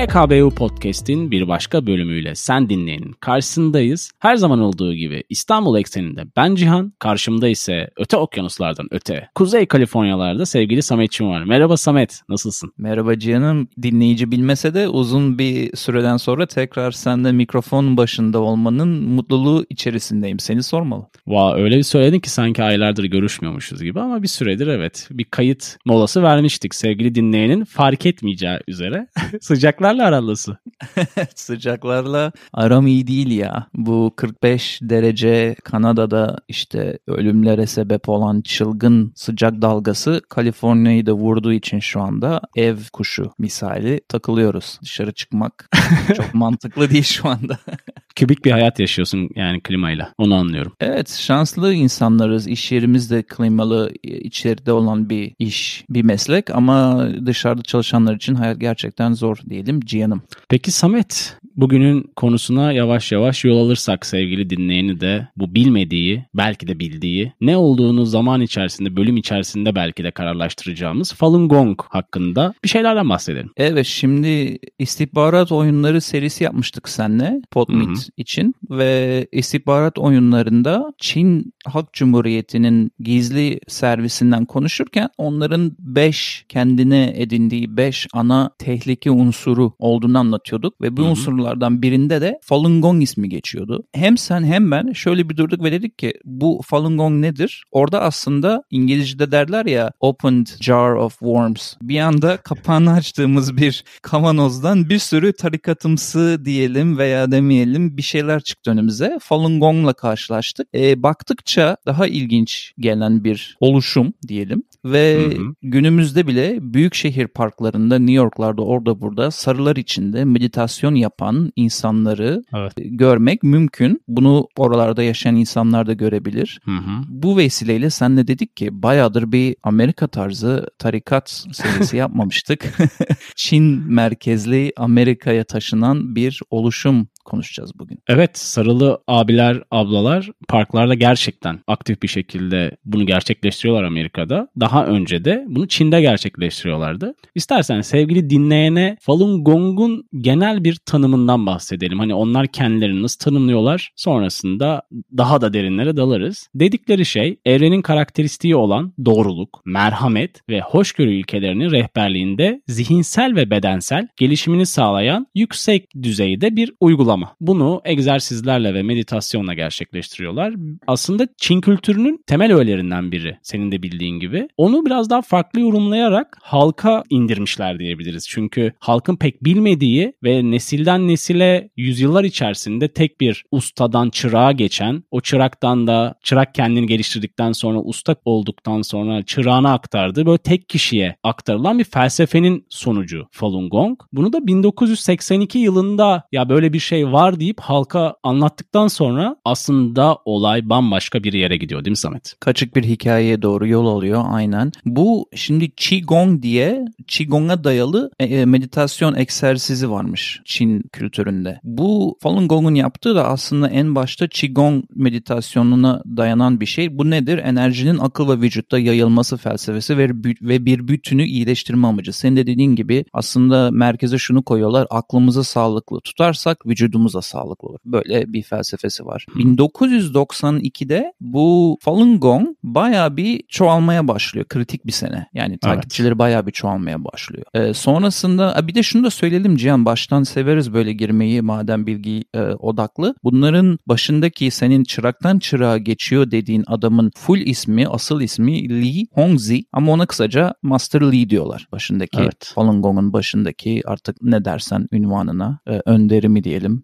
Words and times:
PKBU 0.00 0.50
Podcast'in 0.50 1.30
bir 1.30 1.48
başka 1.48 1.86
bölümüyle 1.86 2.34
sen 2.34 2.68
dinleyenin 2.68 3.12
karşısındayız. 3.12 4.12
Her 4.18 4.36
zaman 4.36 4.60
olduğu 4.60 4.94
gibi 4.94 5.24
İstanbul 5.28 5.78
ekseninde 5.78 6.24
ben 6.36 6.54
Cihan, 6.54 6.92
karşımda 6.98 7.48
ise 7.48 7.90
öte 7.96 8.16
okyanuslardan 8.16 8.86
öte, 8.90 9.28
Kuzey 9.34 9.66
Kaliforniyalarda 9.66 10.46
sevgili 10.46 10.82
Samet'çim 10.82 11.28
var. 11.28 11.44
Merhaba 11.44 11.76
Samet, 11.76 12.20
nasılsın? 12.28 12.72
Merhaba 12.78 13.18
Cihan'ım. 13.18 13.68
Dinleyici 13.82 14.30
bilmese 14.30 14.74
de 14.74 14.88
uzun 14.88 15.38
bir 15.38 15.76
süreden 15.76 16.16
sonra 16.16 16.46
tekrar 16.46 16.90
sende 16.90 17.32
mikrofon 17.32 17.96
başında 17.96 18.38
olmanın 18.38 18.88
mutluluğu 18.88 19.66
içerisindeyim. 19.70 20.38
Seni 20.38 20.62
sormalı. 20.62 21.06
Va 21.26 21.56
öyle 21.56 21.76
bir 21.76 21.82
söyledin 21.82 22.20
ki 22.20 22.30
sanki 22.30 22.62
aylardır 22.62 23.04
görüşmüyormuşuz 23.04 23.82
gibi 23.82 24.00
ama 24.00 24.22
bir 24.22 24.28
süredir 24.28 24.66
evet 24.66 25.08
bir 25.10 25.24
kayıt 25.24 25.76
molası 25.84 26.22
vermiştik 26.22 26.74
sevgili 26.74 27.14
dinleyenin 27.14 27.64
fark 27.64 28.06
etmeyeceği 28.06 28.58
üzere. 28.68 29.06
Sıcaklarla 29.90 30.16
aralası. 30.16 30.58
Sıcaklarla 31.34 32.32
aram 32.52 32.86
iyi 32.86 33.06
değil 33.06 33.30
ya. 33.30 33.66
Bu 33.74 34.12
45 34.16 34.78
derece 34.82 35.56
Kanada'da 35.64 36.38
işte 36.48 36.98
ölümlere 37.06 37.66
sebep 37.66 38.08
olan 38.08 38.40
çılgın 38.40 39.12
sıcak 39.14 39.62
dalgası 39.62 40.20
Kaliforniya'yı 40.28 41.06
da 41.06 41.12
vurduğu 41.12 41.52
için 41.52 41.80
şu 41.80 42.00
anda 42.00 42.40
ev 42.56 42.76
kuşu 42.92 43.32
misali 43.38 44.00
takılıyoruz. 44.08 44.78
Dışarı 44.82 45.12
çıkmak 45.12 45.70
çok 46.16 46.34
mantıklı 46.34 46.90
değil 46.90 47.02
şu 47.04 47.28
anda. 47.28 47.58
Kübik 48.16 48.44
bir 48.44 48.50
hayat 48.50 48.80
yaşıyorsun 48.80 49.28
yani 49.36 49.60
klimayla. 49.60 50.12
Onu 50.18 50.34
anlıyorum. 50.34 50.72
Evet 50.80 51.10
şanslı 51.10 51.74
insanlarız. 51.74 52.48
İş 52.48 52.72
yerimizde 52.72 53.22
klimalı 53.22 53.92
içeride 54.02 54.72
olan 54.72 55.10
bir 55.10 55.32
iş, 55.38 55.84
bir 55.90 56.02
meslek 56.02 56.50
ama 56.50 57.08
dışarıda 57.26 57.62
çalışanlar 57.62 58.16
için 58.16 58.34
hayat 58.34 58.60
gerçekten 58.60 59.12
zor 59.12 59.36
diyelim 59.50 59.80
Cihan'ım. 59.80 60.22
Peki 60.48 60.70
Samet, 60.70 61.36
bugünün 61.56 62.10
konusuna 62.16 62.72
yavaş 62.72 63.12
yavaş 63.12 63.44
yol 63.44 63.66
alırsak 63.66 64.06
sevgili 64.06 64.50
dinleyeni 64.50 65.00
de 65.00 65.28
bu 65.36 65.54
bilmediği, 65.54 66.24
belki 66.34 66.68
de 66.68 66.78
bildiği, 66.78 67.32
ne 67.40 67.56
olduğunu 67.56 68.06
zaman 68.06 68.40
içerisinde, 68.40 68.96
bölüm 68.96 69.16
içerisinde 69.16 69.74
belki 69.74 70.04
de 70.04 70.10
kararlaştıracağımız 70.10 71.12
Falun 71.12 71.48
Gong 71.48 71.80
hakkında 71.88 72.54
bir 72.64 72.68
şeylerden 72.68 73.08
bahsedelim. 73.08 73.50
Evet 73.56 73.86
şimdi 73.86 74.58
istihbarat 74.78 75.52
oyunları 75.52 76.00
serisi 76.00 76.44
yapmıştık 76.44 76.88
seninle 76.88 77.40
Podmeet 77.50 77.99
için 78.16 78.54
ve 78.70 79.26
istihbarat 79.32 79.98
oyunlarında 79.98 80.92
Çin 80.98 81.54
Halk 81.66 81.92
Cumhuriyeti'nin 81.92 82.92
gizli 83.00 83.60
servisinden 83.68 84.44
konuşurken 84.44 85.08
onların 85.18 85.72
5 85.78 86.44
kendine 86.48 87.12
edindiği 87.16 87.76
5 87.76 88.06
ana 88.12 88.50
tehlike 88.58 89.10
unsuru 89.10 89.72
olduğunu 89.78 90.18
anlatıyorduk 90.18 90.80
ve 90.80 90.96
bu 90.96 91.02
Hı-hı. 91.02 91.10
unsurlardan 91.10 91.82
birinde 91.82 92.20
de 92.20 92.38
Falun 92.42 92.82
Gong 92.82 93.02
ismi 93.02 93.28
geçiyordu. 93.28 93.84
Hem 93.92 94.18
sen 94.18 94.44
hem 94.44 94.70
ben 94.70 94.92
şöyle 94.92 95.28
bir 95.28 95.36
durduk 95.36 95.64
ve 95.64 95.72
dedik 95.72 95.98
ki 95.98 96.14
bu 96.24 96.60
Falun 96.64 96.96
Gong 96.96 97.20
nedir? 97.20 97.64
Orada 97.70 98.00
aslında 98.02 98.62
İngilizce'de 98.70 99.32
derler 99.32 99.66
ya 99.66 99.92
opened 100.00 100.46
jar 100.60 100.92
of 100.92 101.18
worms. 101.18 101.74
Bir 101.82 102.00
anda 102.00 102.36
kapağını 102.36 102.92
açtığımız 102.92 103.56
bir 103.56 103.84
kavanozdan 104.02 104.88
bir 104.88 104.98
sürü 104.98 105.32
tarikatımsı 105.32 106.44
diyelim 106.44 106.98
veya 106.98 107.30
demeyelim 107.32 107.89
bir 107.96 108.02
şeyler 108.02 108.40
çıktı 108.40 108.70
önümüze. 108.70 109.18
Falun 109.20 109.60
Gong'la 109.60 109.92
karşılaştık. 109.92 110.68
E, 110.74 111.02
baktıkça 111.02 111.76
daha 111.86 112.06
ilginç 112.06 112.72
gelen 112.78 113.24
bir 113.24 113.56
oluşum 113.60 114.12
diyelim. 114.28 114.62
Ve 114.84 115.24
hı 115.24 115.38
hı. 115.38 115.54
günümüzde 115.62 116.26
bile 116.26 116.58
büyük 116.60 116.94
şehir 116.94 117.26
parklarında 117.26 117.98
New 117.98 118.12
York'larda 118.12 118.62
orada 118.62 119.00
burada 119.00 119.30
sarılar 119.30 119.76
içinde 119.76 120.24
meditasyon 120.24 120.94
yapan 120.94 121.52
insanları 121.56 122.42
evet. 122.54 122.72
görmek 122.76 123.42
mümkün. 123.42 124.02
Bunu 124.08 124.48
oralarda 124.56 125.02
yaşayan 125.02 125.36
insanlar 125.36 125.86
da 125.86 125.92
görebilir. 125.92 126.60
Hı 126.64 126.70
hı. 126.70 127.02
Bu 127.08 127.36
vesileyle 127.36 127.90
senle 127.90 128.26
dedik 128.26 128.56
ki 128.56 128.82
bayağıdır 128.82 129.32
bir 129.32 129.56
Amerika 129.62 130.06
tarzı 130.06 130.66
tarikat 130.78 131.46
serisi 131.52 131.96
yapmamıştık. 131.96 132.78
Çin 133.36 133.64
merkezli 133.92 134.72
Amerika'ya 134.76 135.44
taşınan 135.44 136.16
bir 136.16 136.40
oluşum 136.50 137.08
konuşacağız 137.30 137.78
bugün. 137.78 137.98
Evet 138.08 138.38
sarılı 138.38 139.02
abiler 139.08 139.62
ablalar 139.70 140.30
parklarda 140.48 140.94
gerçekten 140.94 141.60
aktif 141.66 142.02
bir 142.02 142.08
şekilde 142.08 142.76
bunu 142.84 143.06
gerçekleştiriyorlar 143.06 143.84
Amerika'da. 143.84 144.48
Daha 144.60 144.86
önce 144.86 145.24
de 145.24 145.44
bunu 145.48 145.68
Çin'de 145.68 146.00
gerçekleştiriyorlardı. 146.00 147.14
İstersen 147.34 147.80
sevgili 147.80 148.30
dinleyene 148.30 148.96
Falun 149.00 149.44
Gong'un 149.44 150.08
genel 150.20 150.64
bir 150.64 150.74
tanımından 150.86 151.46
bahsedelim. 151.46 151.98
Hani 151.98 152.14
onlar 152.14 152.46
kendilerini 152.46 153.02
nasıl 153.02 153.18
tanımlıyorlar 153.18 153.90
sonrasında 153.96 154.82
daha 155.16 155.40
da 155.40 155.52
derinlere 155.52 155.96
dalarız. 155.96 156.48
Dedikleri 156.54 157.06
şey 157.06 157.38
evrenin 157.44 157.82
karakteristiği 157.82 158.56
olan 158.56 158.92
doğruluk, 159.04 159.62
merhamet 159.64 160.48
ve 160.48 160.60
hoşgörü 160.60 161.12
ilkelerinin 161.12 161.70
rehberliğinde 161.70 162.62
zihinsel 162.66 163.36
ve 163.36 163.50
bedensel 163.50 164.08
gelişimini 164.16 164.66
sağlayan 164.66 165.26
yüksek 165.34 165.88
düzeyde 166.02 166.56
bir 166.56 166.72
uygulama 166.80 167.19
uygulama. 167.20 167.36
Bunu 167.40 167.80
egzersizlerle 167.84 168.74
ve 168.74 168.82
meditasyonla 168.82 169.54
gerçekleştiriyorlar. 169.54 170.54
Aslında 170.86 171.28
Çin 171.36 171.60
kültürünün 171.60 172.24
temel 172.26 172.54
öğelerinden 172.54 173.12
biri 173.12 173.38
senin 173.42 173.72
de 173.72 173.82
bildiğin 173.82 174.20
gibi. 174.20 174.48
Onu 174.56 174.86
biraz 174.86 175.10
daha 175.10 175.22
farklı 175.22 175.60
yorumlayarak 175.60 176.38
halka 176.42 177.04
indirmişler 177.10 177.78
diyebiliriz. 177.78 178.28
Çünkü 178.28 178.72
halkın 178.78 179.16
pek 179.16 179.44
bilmediği 179.44 180.12
ve 180.24 180.50
nesilden 180.50 181.08
nesile 181.08 181.70
yüzyıllar 181.76 182.24
içerisinde 182.24 182.88
tek 182.88 183.20
bir 183.20 183.44
ustadan 183.50 184.10
çırağa 184.10 184.52
geçen, 184.52 185.04
o 185.10 185.20
çıraktan 185.20 185.86
da 185.86 186.14
çırak 186.22 186.54
kendini 186.54 186.86
geliştirdikten 186.86 187.52
sonra 187.52 187.78
usta 187.78 188.16
olduktan 188.24 188.82
sonra 188.82 189.22
çırağına 189.22 189.72
aktardığı 189.72 190.26
böyle 190.26 190.38
tek 190.38 190.68
kişiye 190.68 191.16
aktarılan 191.22 191.78
bir 191.78 191.84
felsefenin 191.84 192.66
sonucu 192.68 193.26
Falun 193.30 193.70
Gong. 193.70 194.00
Bunu 194.12 194.32
da 194.32 194.46
1982 194.46 195.58
yılında 195.58 196.22
ya 196.32 196.48
böyle 196.48 196.72
bir 196.72 196.78
şey 196.78 196.99
var 197.04 197.40
deyip 197.40 197.60
halka 197.60 198.14
anlattıktan 198.22 198.88
sonra 198.88 199.36
aslında 199.44 200.16
olay 200.24 200.68
bambaşka 200.68 201.24
bir 201.24 201.32
yere 201.32 201.56
gidiyor 201.56 201.84
değil 201.84 201.92
mi 201.92 201.96
Samet? 201.96 202.36
Kaçık 202.40 202.76
bir 202.76 202.84
hikayeye 202.84 203.42
doğru 203.42 203.66
yol 203.66 203.86
alıyor 203.86 204.24
aynen. 204.28 204.72
Bu 204.84 205.28
şimdi 205.34 205.70
Qigong 205.70 206.42
diye 206.42 206.84
Qigong'a 207.06 207.64
dayalı 207.64 208.10
e, 208.20 208.24
e, 208.24 208.44
meditasyon 208.44 209.14
egzersizi 209.14 209.90
varmış 209.90 210.40
Çin 210.44 210.82
kültüründe. 210.92 211.60
Bu 211.64 212.18
Falun 212.20 212.48
Gong'un 212.48 212.74
yaptığı 212.74 213.14
da 213.14 213.28
aslında 213.28 213.68
en 213.68 213.94
başta 213.94 214.28
Qigong 214.28 214.84
meditasyonuna 214.94 216.02
dayanan 216.16 216.60
bir 216.60 216.66
şey. 216.66 216.98
Bu 216.98 217.10
nedir? 217.10 217.38
Enerjinin 217.38 217.98
akıl 217.98 218.28
ve 218.28 218.40
vücutta 218.40 218.78
yayılması 218.78 219.36
felsefesi 219.36 219.98
ve, 219.98 220.08
ve 220.42 220.66
bir 220.66 220.88
bütünü 220.88 221.24
iyileştirme 221.24 221.86
amacı. 221.86 222.12
Senin 222.12 222.36
de 222.36 222.46
dediğin 222.46 222.76
gibi 222.76 223.04
aslında 223.12 223.70
merkeze 223.70 224.18
şunu 224.18 224.42
koyuyorlar. 224.42 224.86
Aklımızı 224.90 225.44
sağlıklı 225.44 226.00
tutarsak 226.00 226.66
vücudumuz 226.66 226.89
vücudumuz 226.90 227.14
da 227.14 227.22
sağlıklı 227.22 227.68
olur. 227.68 227.78
Böyle 227.84 228.32
bir 228.32 228.42
felsefesi 228.42 229.06
var. 229.06 229.26
Hmm. 229.32 229.54
1992'de 229.54 231.12
bu 231.20 231.78
Falun 231.80 232.20
Gong 232.20 232.48
baya 232.62 233.16
bir 233.16 233.42
çoğalmaya 233.48 234.08
başlıyor. 234.08 234.46
Kritik 234.48 234.86
bir 234.86 234.92
sene. 234.92 235.26
Yani 235.34 235.58
takipçileri 235.58 236.08
evet. 236.08 236.18
baya 236.18 236.46
bir 236.46 236.52
çoğalmaya 236.52 237.04
başlıyor. 237.04 237.44
Ee, 237.54 237.74
sonrasında 237.74 238.66
bir 238.66 238.74
de 238.74 238.82
şunu 238.82 239.04
da 239.04 239.10
söyleyelim 239.10 239.56
Cihan 239.56 239.84
baştan 239.84 240.22
severiz 240.22 240.72
böyle 240.72 240.92
girmeyi 240.92 241.42
madem 241.42 241.86
bilgi 241.86 242.24
e, 242.34 242.40
odaklı. 242.40 243.14
Bunların 243.24 243.78
başındaki 243.86 244.50
senin 244.50 244.84
çıraktan 244.84 245.38
çırağa 245.38 245.78
geçiyor 245.78 246.30
dediğin 246.30 246.64
adamın 246.66 247.10
full 247.16 247.38
ismi, 247.38 247.88
asıl 247.88 248.20
ismi 248.20 248.68
Lee 248.68 249.06
Hongzi 249.12 249.64
ama 249.72 249.92
ona 249.92 250.06
kısaca 250.06 250.54
Master 250.62 251.00
Lee 251.00 251.30
diyorlar. 251.30 251.66
Başındaki 251.72 252.20
evet. 252.20 252.52
Falun 252.54 252.82
Gong'un 252.82 253.12
başındaki 253.12 253.82
artık 253.86 254.16
ne 254.22 254.44
dersen 254.44 254.86
ünvanına 254.92 255.58
e, 255.66 255.80
önderi 255.86 256.28
mi 256.28 256.44
diyelim 256.44 256.79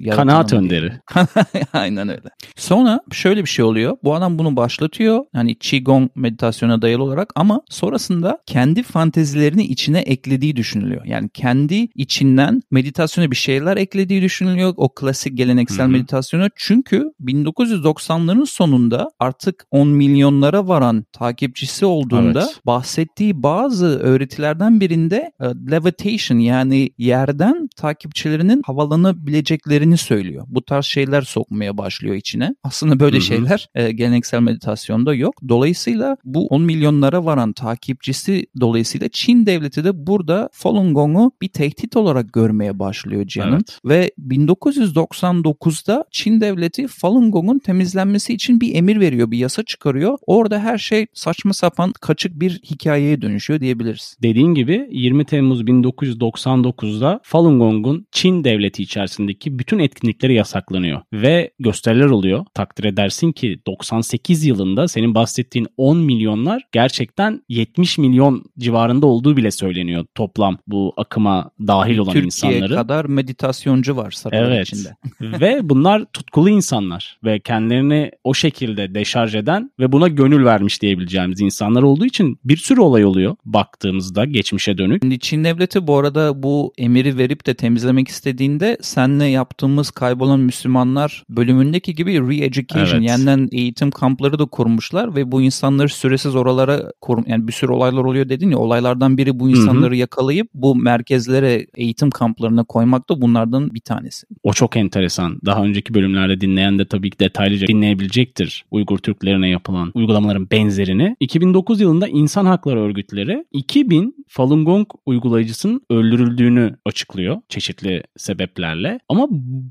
e, 0.00 0.10
Kanaat 0.10 0.52
önderi. 0.52 0.92
Aynen 1.72 2.08
öyle. 2.08 2.28
Sonra 2.56 3.00
şöyle 3.12 3.42
bir 3.42 3.48
şey 3.48 3.64
oluyor. 3.64 3.96
Bu 4.04 4.14
adam 4.14 4.38
bunu 4.38 4.56
başlatıyor. 4.56 5.24
Hani 5.32 5.54
Qigong 5.58 6.10
meditasyona 6.14 6.82
dayalı 6.82 7.02
olarak 7.02 7.32
ama 7.34 7.60
sonrasında 7.70 8.38
kendi 8.46 8.82
fantezilerini 8.82 9.64
içine 9.64 9.98
eklediği 9.98 10.56
düşünülüyor. 10.56 11.04
Yani 11.04 11.28
kendi 11.34 11.74
içinden 11.94 12.62
meditasyona 12.70 13.30
bir 13.30 13.36
şeyler 13.36 13.76
eklediği 13.76 14.22
düşünülüyor. 14.22 14.74
O 14.76 14.88
klasik 14.94 15.36
geleneksel 15.36 15.84
Hı-hı. 15.84 15.88
meditasyona. 15.88 16.48
Çünkü 16.56 17.10
1990'ların 17.20 18.46
sonunda 18.46 19.08
artık 19.18 19.66
10 19.70 19.88
milyonlara 19.88 20.68
varan 20.68 21.04
takipçisi 21.12 21.86
olduğunda 21.86 22.40
evet. 22.40 22.60
bahsettiği 22.66 23.42
bazı 23.42 23.86
öğretilerden 23.86 24.80
birinde 24.80 25.32
uh, 25.40 25.46
levitation 25.70 26.38
yani 26.38 26.90
yerden 26.98 27.68
takipçilerinin 27.76 28.62
havalanabilir 28.66 29.25
yapabileceklerini 29.26 29.96
söylüyor. 29.96 30.46
Bu 30.48 30.62
tarz 30.62 30.84
şeyler 30.84 31.22
sokmaya 31.22 31.78
başlıyor 31.78 32.14
içine. 32.14 32.54
Aslında 32.62 33.00
böyle 33.00 33.16
Hı-hı. 33.16 33.24
şeyler 33.24 33.68
e, 33.74 33.92
geleneksel 33.92 34.40
meditasyonda 34.40 35.14
yok. 35.14 35.34
Dolayısıyla 35.48 36.16
bu 36.24 36.46
10 36.46 36.62
milyonlara 36.62 37.24
varan 37.24 37.52
takipçisi 37.52 38.46
dolayısıyla 38.60 39.08
Çin 39.12 39.46
devleti 39.46 39.84
de 39.84 40.06
burada 40.06 40.48
Falun 40.52 40.94
Gong'u 40.94 41.32
bir 41.42 41.48
tehdit 41.48 41.96
olarak 41.96 42.32
görmeye 42.32 42.78
başlıyor 42.78 43.26
Cihan'ın. 43.26 43.52
Evet. 43.54 43.80
Ve 43.84 44.10
1999'da 44.18 46.04
Çin 46.10 46.40
devleti 46.40 46.86
Falun 46.86 47.30
Gong'un 47.30 47.58
temizlenmesi 47.58 48.34
için 48.34 48.60
bir 48.60 48.74
emir 48.74 49.00
veriyor, 49.00 49.30
bir 49.30 49.38
yasa 49.38 49.62
çıkarıyor. 49.62 50.18
Orada 50.26 50.58
her 50.58 50.78
şey 50.78 51.06
saçma 51.14 51.52
sapan 51.52 51.92
kaçık 52.00 52.40
bir 52.40 52.50
hikayeye 52.50 53.22
dönüşüyor 53.22 53.60
diyebiliriz. 53.60 54.16
Dediğin 54.22 54.54
gibi 54.54 54.88
20 54.90 55.24
Temmuz 55.24 55.62
1999'da 55.62 57.20
Falun 57.22 57.58
Gong'un 57.58 58.06
Çin 58.12 58.44
devleti 58.44 58.82
içerisindeki 59.16 59.58
bütün 59.58 59.78
etkinlikleri 59.78 60.34
yasaklanıyor 60.34 61.02
ve 61.12 61.50
gösteriler 61.58 62.06
oluyor. 62.06 62.44
Takdir 62.54 62.84
edersin 62.84 63.32
ki 63.32 63.58
98 63.66 64.44
yılında 64.44 64.88
senin 64.88 65.14
bahsettiğin 65.14 65.68
10 65.76 65.98
milyonlar 65.98 66.62
gerçekten 66.72 67.42
70 67.48 67.98
milyon 67.98 68.44
civarında 68.58 69.06
olduğu 69.06 69.36
bile 69.36 69.50
söyleniyor 69.50 70.06
toplam 70.14 70.58
bu 70.66 70.92
akıma 70.96 71.50
dahil 71.60 71.98
olan 71.98 72.12
Türkiye 72.12 72.24
insanları. 72.24 72.60
Türkiye 72.60 72.78
kadar 72.78 73.04
meditasyoncu 73.04 73.96
var 73.96 74.10
sarayın 74.10 74.44
evet. 74.44 74.66
içinde. 74.66 74.96
ve 75.40 75.60
bunlar 75.62 76.04
tutkulu 76.12 76.50
insanlar 76.50 77.18
ve 77.24 77.40
kendilerini 77.40 78.10
o 78.24 78.34
şekilde 78.34 78.94
deşarj 78.94 79.34
eden 79.34 79.70
ve 79.78 79.92
buna 79.92 80.08
gönül 80.08 80.44
vermiş 80.44 80.82
diyebileceğimiz 80.82 81.40
insanlar 81.40 81.82
olduğu 81.82 82.06
için 82.06 82.38
bir 82.44 82.56
sürü 82.56 82.80
olay 82.80 83.04
oluyor 83.04 83.36
baktığımızda 83.44 84.24
geçmişe 84.24 84.78
dönük. 84.78 85.20
Çin 85.20 85.44
devleti 85.44 85.86
bu 85.86 85.96
arada 85.98 86.42
bu 86.42 86.72
emiri 86.78 87.18
verip 87.18 87.46
de 87.46 87.54
temizlemek 87.54 88.08
istediğinde 88.08 88.76
senle 89.06 89.26
yaptığımız 89.26 89.90
kaybolan 89.90 90.40
Müslümanlar 90.40 91.24
bölümündeki 91.30 91.94
gibi 91.94 92.12
re-education 92.12 92.96
evet. 92.98 93.10
yeniden 93.10 93.48
eğitim 93.52 93.90
kampları 93.90 94.38
da 94.38 94.44
kurmuşlar 94.44 95.16
ve 95.16 95.32
bu 95.32 95.42
insanları 95.42 95.88
süresiz 95.88 96.34
oralara 96.34 96.92
korum 97.00 97.24
yani 97.28 97.48
bir 97.48 97.52
sürü 97.52 97.72
olaylar 97.72 98.04
oluyor 98.04 98.28
dedin 98.28 98.50
ya 98.50 98.58
olaylardan 98.58 99.18
biri 99.18 99.40
bu 99.40 99.50
insanları 99.50 99.86
Hı-hı. 99.86 99.94
yakalayıp 99.94 100.48
bu 100.54 100.74
merkezlere 100.74 101.66
eğitim 101.74 102.10
kamplarına 102.10 102.64
koymak 102.64 103.08
da 103.08 103.20
bunlardan 103.20 103.74
bir 103.74 103.80
tanesi. 103.80 104.26
O 104.42 104.52
çok 104.52 104.76
enteresan. 104.76 105.40
Daha 105.44 105.62
önceki 105.62 105.94
bölümlerde 105.94 106.40
dinleyen 106.40 106.78
de 106.78 106.84
tabii 106.84 107.10
ki 107.10 107.18
detaylıca 107.18 107.66
dinleyebilecektir 107.66 108.64
Uygur 108.70 108.98
Türklerine 108.98 109.48
yapılan 109.48 109.90
uygulamaların 109.94 110.50
benzerini. 110.50 111.16
2009 111.20 111.80
yılında 111.80 112.08
insan 112.08 112.46
hakları 112.46 112.80
örgütleri 112.80 113.44
2000 113.52 114.25
Falun 114.28 114.64
Gong 114.64 114.88
uygulayıcısının 115.06 115.80
öldürüldüğünü 115.90 116.76
açıklıyor 116.84 117.36
çeşitli 117.48 118.02
sebeplerle. 118.16 119.00
Ama 119.08 119.28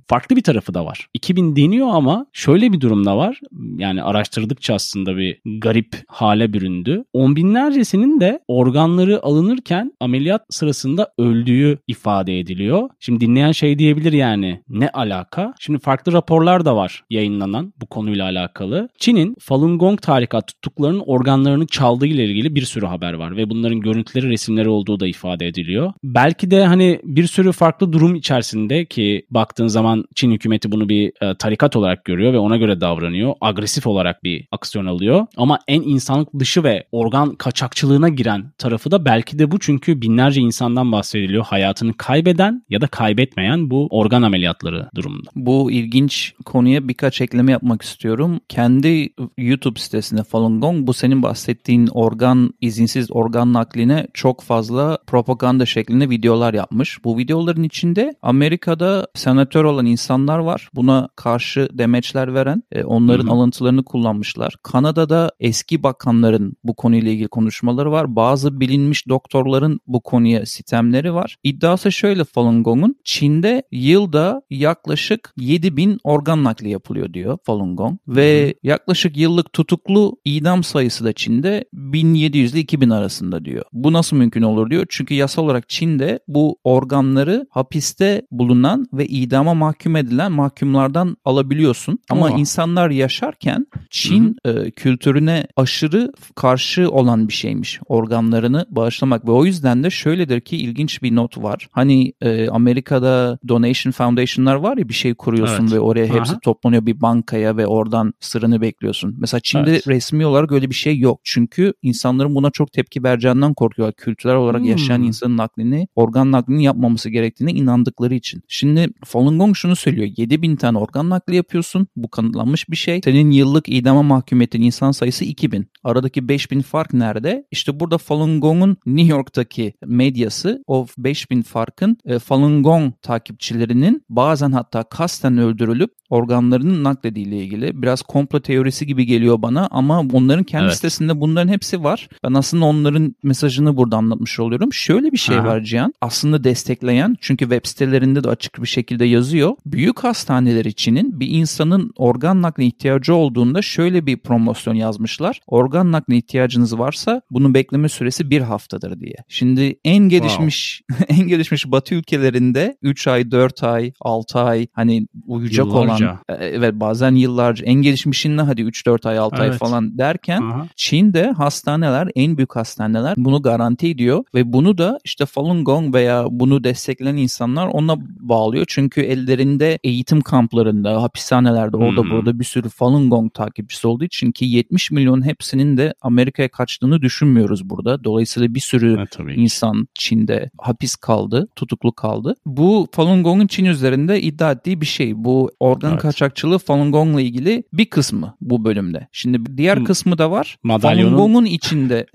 farklı 0.07 0.35
bir 0.35 0.43
tarafı 0.43 0.73
da 0.73 0.85
var. 0.85 1.07
2000 1.13 1.55
deniyor 1.55 1.87
ama 1.91 2.25
şöyle 2.33 2.73
bir 2.73 2.81
durum 2.81 3.05
da 3.05 3.17
var. 3.17 3.39
Yani 3.77 4.03
araştırdıkça 4.03 4.73
aslında 4.73 5.17
bir 5.17 5.39
garip 5.45 6.03
hale 6.07 6.53
büründü. 6.53 7.03
On 7.13 7.35
binlercesinin 7.35 8.19
de 8.19 8.39
organları 8.47 9.23
alınırken 9.23 9.91
ameliyat 9.99 10.45
sırasında 10.49 11.11
öldüğü 11.17 11.79
ifade 11.87 12.39
ediliyor. 12.39 12.89
Şimdi 12.99 13.25
dinleyen 13.25 13.51
şey 13.51 13.79
diyebilir 13.79 14.13
yani 14.13 14.61
ne 14.69 14.89
alaka? 14.89 15.53
Şimdi 15.59 15.79
farklı 15.79 16.13
raporlar 16.13 16.65
da 16.65 16.75
var 16.75 17.03
yayınlanan 17.09 17.73
bu 17.81 17.85
konuyla 17.85 18.25
alakalı. 18.25 18.89
Çin'in 18.97 19.35
Falun 19.39 19.77
Gong 19.77 20.01
tarikat 20.01 20.47
tuttuklarının 20.47 21.03
organlarını 21.05 21.67
çaldığı 21.67 22.07
ile 22.07 22.25
ilgili 22.25 22.55
bir 22.55 22.61
sürü 22.61 22.85
haber 22.85 23.13
var 23.13 23.37
ve 23.37 23.49
bunların 23.49 23.81
görüntüleri, 23.81 24.29
resimleri 24.45 24.69
olduğu 24.69 24.99
da 24.99 25.07
ifade 25.07 25.47
ediliyor. 25.47 25.93
Belki 26.03 26.51
de 26.51 26.65
hani 26.65 26.99
bir 27.03 27.27
sürü 27.27 27.51
farklı 27.51 27.93
durum 27.93 28.15
içerisinde 28.15 28.85
ki 28.85 29.25
baktığın 29.29 29.67
zaman 29.67 30.05
Çin 30.15 30.31
hükümeti 30.31 30.71
bunu 30.71 30.89
bir 30.89 31.11
e, 31.21 31.37
tarikat 31.37 31.75
olarak 31.75 32.05
görüyor 32.05 32.33
ve 32.33 32.39
ona 32.39 32.57
göre 32.57 32.81
davranıyor. 32.81 33.33
Agresif 33.41 33.87
olarak 33.87 34.23
bir 34.23 34.47
aksiyon 34.51 34.85
alıyor. 34.85 35.25
Ama 35.37 35.59
en 35.67 35.81
insanlık 35.81 36.39
dışı 36.39 36.63
ve 36.63 36.83
organ 36.91 37.35
kaçakçılığına 37.35 38.09
giren 38.09 38.51
tarafı 38.57 38.91
da 38.91 39.05
belki 39.05 39.39
de 39.39 39.51
bu 39.51 39.59
çünkü 39.59 40.01
binlerce 40.01 40.41
insandan 40.41 40.91
bahsediliyor. 40.91 41.45
Hayatını 41.45 41.93
kaybeden 41.93 42.63
ya 42.69 42.81
da 42.81 42.87
kaybetmeyen 42.87 43.69
bu 43.69 43.87
organ 43.89 44.21
ameliyatları 44.21 44.89
durumunda. 44.95 45.29
Bu 45.35 45.71
ilginç 45.71 46.33
konuya 46.45 46.87
birkaç 46.87 47.21
ekleme 47.21 47.51
yapmak 47.51 47.81
istiyorum. 47.81 48.39
Kendi 48.49 49.09
YouTube 49.37 49.79
sitesinde 49.79 50.23
Falun 50.23 50.61
Gong 50.61 50.87
bu 50.87 50.93
senin 50.93 51.23
bahsettiğin 51.23 51.87
organ 51.87 52.53
izinsiz 52.61 53.11
organ 53.11 53.53
nakline 53.53 54.07
çok 54.13 54.34
fazla 54.41 54.97
propaganda 55.07 55.65
şeklinde 55.65 56.09
videolar 56.09 56.53
yapmış. 56.53 57.03
Bu 57.03 57.17
videoların 57.17 57.63
içinde 57.63 58.15
Amerika'da 58.21 59.07
senatör 59.15 59.63
olan 59.63 59.85
insanlar 59.85 60.39
var. 60.39 60.69
Buna 60.75 61.09
karşı 61.15 61.69
demeçler 61.73 62.33
veren 62.33 62.63
e, 62.71 62.83
onların 62.83 63.25
Hı-hı. 63.25 63.33
alıntılarını 63.33 63.83
kullanmışlar. 63.83 64.55
Kanada'da 64.63 65.31
eski 65.39 65.83
bakanların 65.83 66.55
bu 66.63 66.75
konuyla 66.75 67.11
ilgili 67.11 67.27
konuşmaları 67.27 67.91
var. 67.91 68.15
Bazı 68.15 68.59
bilinmiş 68.59 69.07
doktorların 69.07 69.79
bu 69.87 70.01
konuya 70.01 70.45
sistemleri 70.45 71.13
var. 71.13 71.37
İddiası 71.43 71.91
şöyle 71.91 72.23
Falun 72.23 72.63
Gong'un 72.63 72.95
Çin'de 73.03 73.63
yılda 73.71 74.41
yaklaşık 74.49 75.33
7000 75.37 75.99
organ 76.03 76.43
nakli 76.43 76.69
yapılıyor 76.69 77.13
diyor 77.13 77.37
Falun 77.43 77.75
Gong 77.75 77.97
ve 78.07 78.47
Hı. 78.47 78.53
yaklaşık 78.67 79.17
yıllık 79.17 79.53
tutuklu 79.53 80.17
idam 80.25 80.63
sayısı 80.63 81.05
da 81.05 81.13
Çin'de 81.13 81.65
1700 81.73 82.53
ile 82.53 82.59
2000 82.59 82.89
arasında 82.89 83.45
diyor. 83.45 83.65
Bu 83.73 83.93
nasıl 83.93 84.17
mümkün 84.25 84.41
olur 84.41 84.69
diyor. 84.69 84.85
Çünkü 84.89 85.13
yasal 85.13 85.43
olarak 85.43 85.69
Çin'de 85.69 86.19
bu 86.27 86.57
organları 86.63 87.47
hapiste 87.49 88.21
bulunan 88.31 88.87
ve 88.93 89.05
idama 89.05 89.53
mahkum 89.53 89.95
edilen 89.95 90.31
mahkumlardan 90.31 91.17
alabiliyorsun. 91.25 91.99
Ama 92.09 92.25
Oha. 92.25 92.37
insanlar 92.37 92.89
yaşarken 92.89 93.67
Çin 93.89 94.35
e, 94.45 94.71
kültürüne 94.71 95.47
aşırı 95.55 96.11
karşı 96.35 96.91
olan 96.91 97.27
bir 97.27 97.33
şeymiş 97.33 97.79
organlarını 97.85 98.65
bağışlamak 98.69 99.27
ve 99.27 99.31
o 99.31 99.45
yüzden 99.45 99.83
de 99.83 99.89
şöyledir 99.89 100.41
ki 100.41 100.57
ilginç 100.57 101.03
bir 101.03 101.15
not 101.15 101.37
var. 101.37 101.67
Hani 101.71 102.13
e, 102.21 102.49
Amerika'da 102.49 103.39
donation 103.47 103.91
foundation'lar 103.91 104.55
var 104.55 104.77
ya 104.77 104.89
bir 104.89 104.93
şey 104.93 105.13
kuruyorsun 105.13 105.63
evet. 105.63 105.73
ve 105.73 105.79
oraya 105.79 106.05
hepsi 106.05 106.31
Aha. 106.31 106.39
toplanıyor 106.39 106.85
bir 106.85 107.01
bankaya 107.01 107.57
ve 107.57 107.67
oradan 107.67 108.13
sırrını 108.19 108.61
bekliyorsun. 108.61 109.15
Mesela 109.19 109.41
Çin'de 109.43 109.71
evet. 109.71 109.87
resmi 109.87 110.25
olarak 110.25 110.51
öyle 110.51 110.69
bir 110.69 110.75
şey 110.75 110.99
yok. 110.99 111.19
Çünkü 111.23 111.73
insanların 111.81 112.35
buna 112.35 112.51
çok 112.51 112.71
tepki 112.71 113.03
vereceğinden 113.03 113.53
korkuyorlar. 113.53 113.93
Kültürel 114.15 114.35
olarak 114.35 114.61
hmm. 114.61 114.69
yaşayan 114.69 115.03
insanın 115.03 115.37
naklini, 115.37 115.87
organ 115.95 116.31
naklini 116.31 116.63
yapmaması 116.63 117.09
gerektiğine 117.09 117.51
inandıkları 117.51 118.15
için. 118.15 118.43
Şimdi 118.47 118.89
Falun 119.05 119.39
Gong 119.39 119.55
şunu 119.55 119.75
söylüyor. 119.75 120.09
7000 120.17 120.55
tane 120.55 120.77
organ 120.77 121.09
nakli 121.09 121.35
yapıyorsun. 121.35 121.87
Bu 121.95 122.09
kanıtlanmış 122.09 122.69
bir 122.69 122.75
şey. 122.75 123.01
Senin 123.03 123.31
yıllık 123.31 123.69
idama 123.69 124.03
mahkum 124.03 124.41
ettiğin 124.41 124.63
insan 124.63 124.91
sayısı 124.91 125.25
2000. 125.25 125.67
Aradaki 125.83 126.27
5000 126.27 126.61
fark 126.61 126.93
nerede? 126.93 127.45
İşte 127.51 127.79
burada 127.79 127.97
Falun 127.97 128.41
Gong'un 128.41 128.77
New 128.85 129.11
York'taki 129.15 129.73
medyası 129.85 130.63
o 130.67 130.87
5000 130.97 131.41
farkın 131.41 131.97
e, 132.05 132.19
Falun 132.19 132.63
Gong 132.63 132.93
takipçilerinin 133.01 134.03
bazen 134.09 134.51
hatta 134.51 134.83
kasten 134.83 135.37
öldürülüp 135.37 135.91
organlarının 136.09 136.83
naklediğiyle 136.83 137.37
ilgili 137.37 137.81
biraz 137.81 138.01
komplo 138.01 138.39
teorisi 138.39 138.87
gibi 138.87 139.05
geliyor 139.05 139.41
bana 139.41 139.67
ama 139.71 139.99
onların 140.13 140.43
kendi 140.43 140.65
evet. 140.65 140.75
sitesinde 140.75 141.21
bunların 141.21 141.53
hepsi 141.53 141.83
var. 141.83 142.09
Ben 142.23 142.33
aslında 142.33 142.65
onların 142.65 143.15
mesajını 143.23 143.77
burada 143.77 143.97
anlatmış 144.05 144.39
oluyorum. 144.39 144.73
Şöyle 144.73 145.11
bir 145.11 145.17
şey 145.17 145.37
Aha. 145.37 145.45
var 145.45 145.61
Cihan. 145.61 145.93
Aslında 146.01 146.43
destekleyen 146.43 147.17
çünkü 147.21 147.45
web 147.45 147.65
sitelerinde 147.65 148.23
de 148.23 148.29
açık 148.29 148.61
bir 148.61 148.67
şekilde 148.67 149.05
yazıyor. 149.05 149.55
Büyük 149.65 150.03
hastaneler 150.03 150.65
içinin 150.65 151.19
bir 151.19 151.27
insanın 151.27 151.91
organ 151.95 152.41
nakli 152.41 152.65
ihtiyacı 152.65 153.15
olduğunda 153.15 153.61
şöyle 153.61 154.05
bir 154.05 154.17
promosyon 154.17 154.73
yazmışlar. 154.73 155.39
Organ 155.47 155.91
nakli 155.91 156.17
ihtiyacınız 156.17 156.79
varsa 156.79 157.21
bunun 157.31 157.53
bekleme 157.53 157.89
süresi 157.89 158.29
bir 158.29 158.41
haftadır 158.41 158.99
diye. 158.99 159.15
Şimdi 159.27 159.79
en 159.85 159.97
gelişmiş 160.09 160.81
wow. 160.89 161.15
en 161.21 161.27
gelişmiş 161.27 161.71
batı 161.71 161.95
ülkelerinde 161.95 162.77
3 162.81 163.07
ay, 163.07 163.31
4 163.31 163.63
ay, 163.63 163.91
6 164.01 164.39
ay 164.39 164.67
hani 164.73 165.07
uyuyacak 165.27 165.65
yıllarca. 165.65 166.05
olan 166.05 166.39
e, 166.39 166.45
evet 166.45 166.73
bazen 166.73 167.15
yıllarca 167.15 167.65
en 167.65 167.73
gelişmişinde 167.73 168.41
hadi 168.41 168.61
3-4 168.61 169.09
ay 169.09 169.17
6 169.17 169.35
evet. 169.39 169.51
ay 169.51 169.57
falan 169.57 169.97
derken 169.97 170.41
Aha. 170.41 170.67
Çin'de 170.75 171.31
hastaneler 171.31 172.09
en 172.15 172.37
büyük 172.37 172.55
hastaneler 172.55 173.13
bunu 173.17 173.41
garanti 173.41 173.94
ediyor 173.95 174.23
ve 174.33 174.53
bunu 174.53 174.77
da 174.77 174.99
işte 175.03 175.25
Falun 175.25 175.63
Gong 175.63 175.95
veya 175.95 176.25
bunu 176.29 176.63
destekleyen 176.63 177.15
insanlar 177.15 177.67
ona 177.67 177.95
bağlıyor. 178.19 178.65
Çünkü 178.67 179.01
ellerinde 179.01 179.79
eğitim 179.83 180.21
kamplarında, 180.21 181.03
hapishanelerde 181.03 181.77
orada 181.77 182.01
hmm. 182.01 182.09
burada 182.11 182.39
bir 182.39 182.43
sürü 182.43 182.69
Falun 182.69 183.09
Gong 183.09 183.33
takipçisi 183.33 183.87
olduğu 183.87 184.03
için 184.03 184.31
ki 184.31 184.45
70 184.45 184.91
milyon 184.91 185.25
hepsinin 185.25 185.77
de 185.77 185.93
Amerika'ya 186.01 186.49
kaçtığını 186.49 187.01
düşünmüyoruz 187.01 187.69
burada. 187.69 188.03
Dolayısıyla 188.03 188.53
bir 188.55 188.59
sürü 188.59 188.95
evet, 188.97 189.37
insan 189.37 189.87
Çin'de 189.93 190.49
hapis 190.57 190.95
kaldı, 190.95 191.47
tutuklu 191.55 191.91
kaldı. 191.91 192.35
Bu 192.45 192.87
Falun 192.91 193.23
Gong'un 193.23 193.47
Çin 193.47 193.65
üzerinde 193.65 194.21
iddia 194.21 194.51
ettiği 194.51 194.81
bir 194.81 194.85
şey. 194.85 195.13
Bu 195.15 195.51
organ 195.59 195.91
evet. 195.91 196.01
kaçakçılığı 196.01 196.57
Falun 196.57 196.91
Gong'la 196.91 197.21
ilgili 197.21 197.63
bir 197.73 197.85
kısmı 197.85 198.35
bu 198.41 198.65
bölümde. 198.65 199.07
Şimdi 199.11 199.57
diğer 199.57 199.85
kısmı 199.85 200.17
da 200.17 200.31
var. 200.31 200.57
Madalyonun... 200.63 201.17
Falun 201.17 201.33
Gong'un 201.33 201.45
içinde 201.45 202.05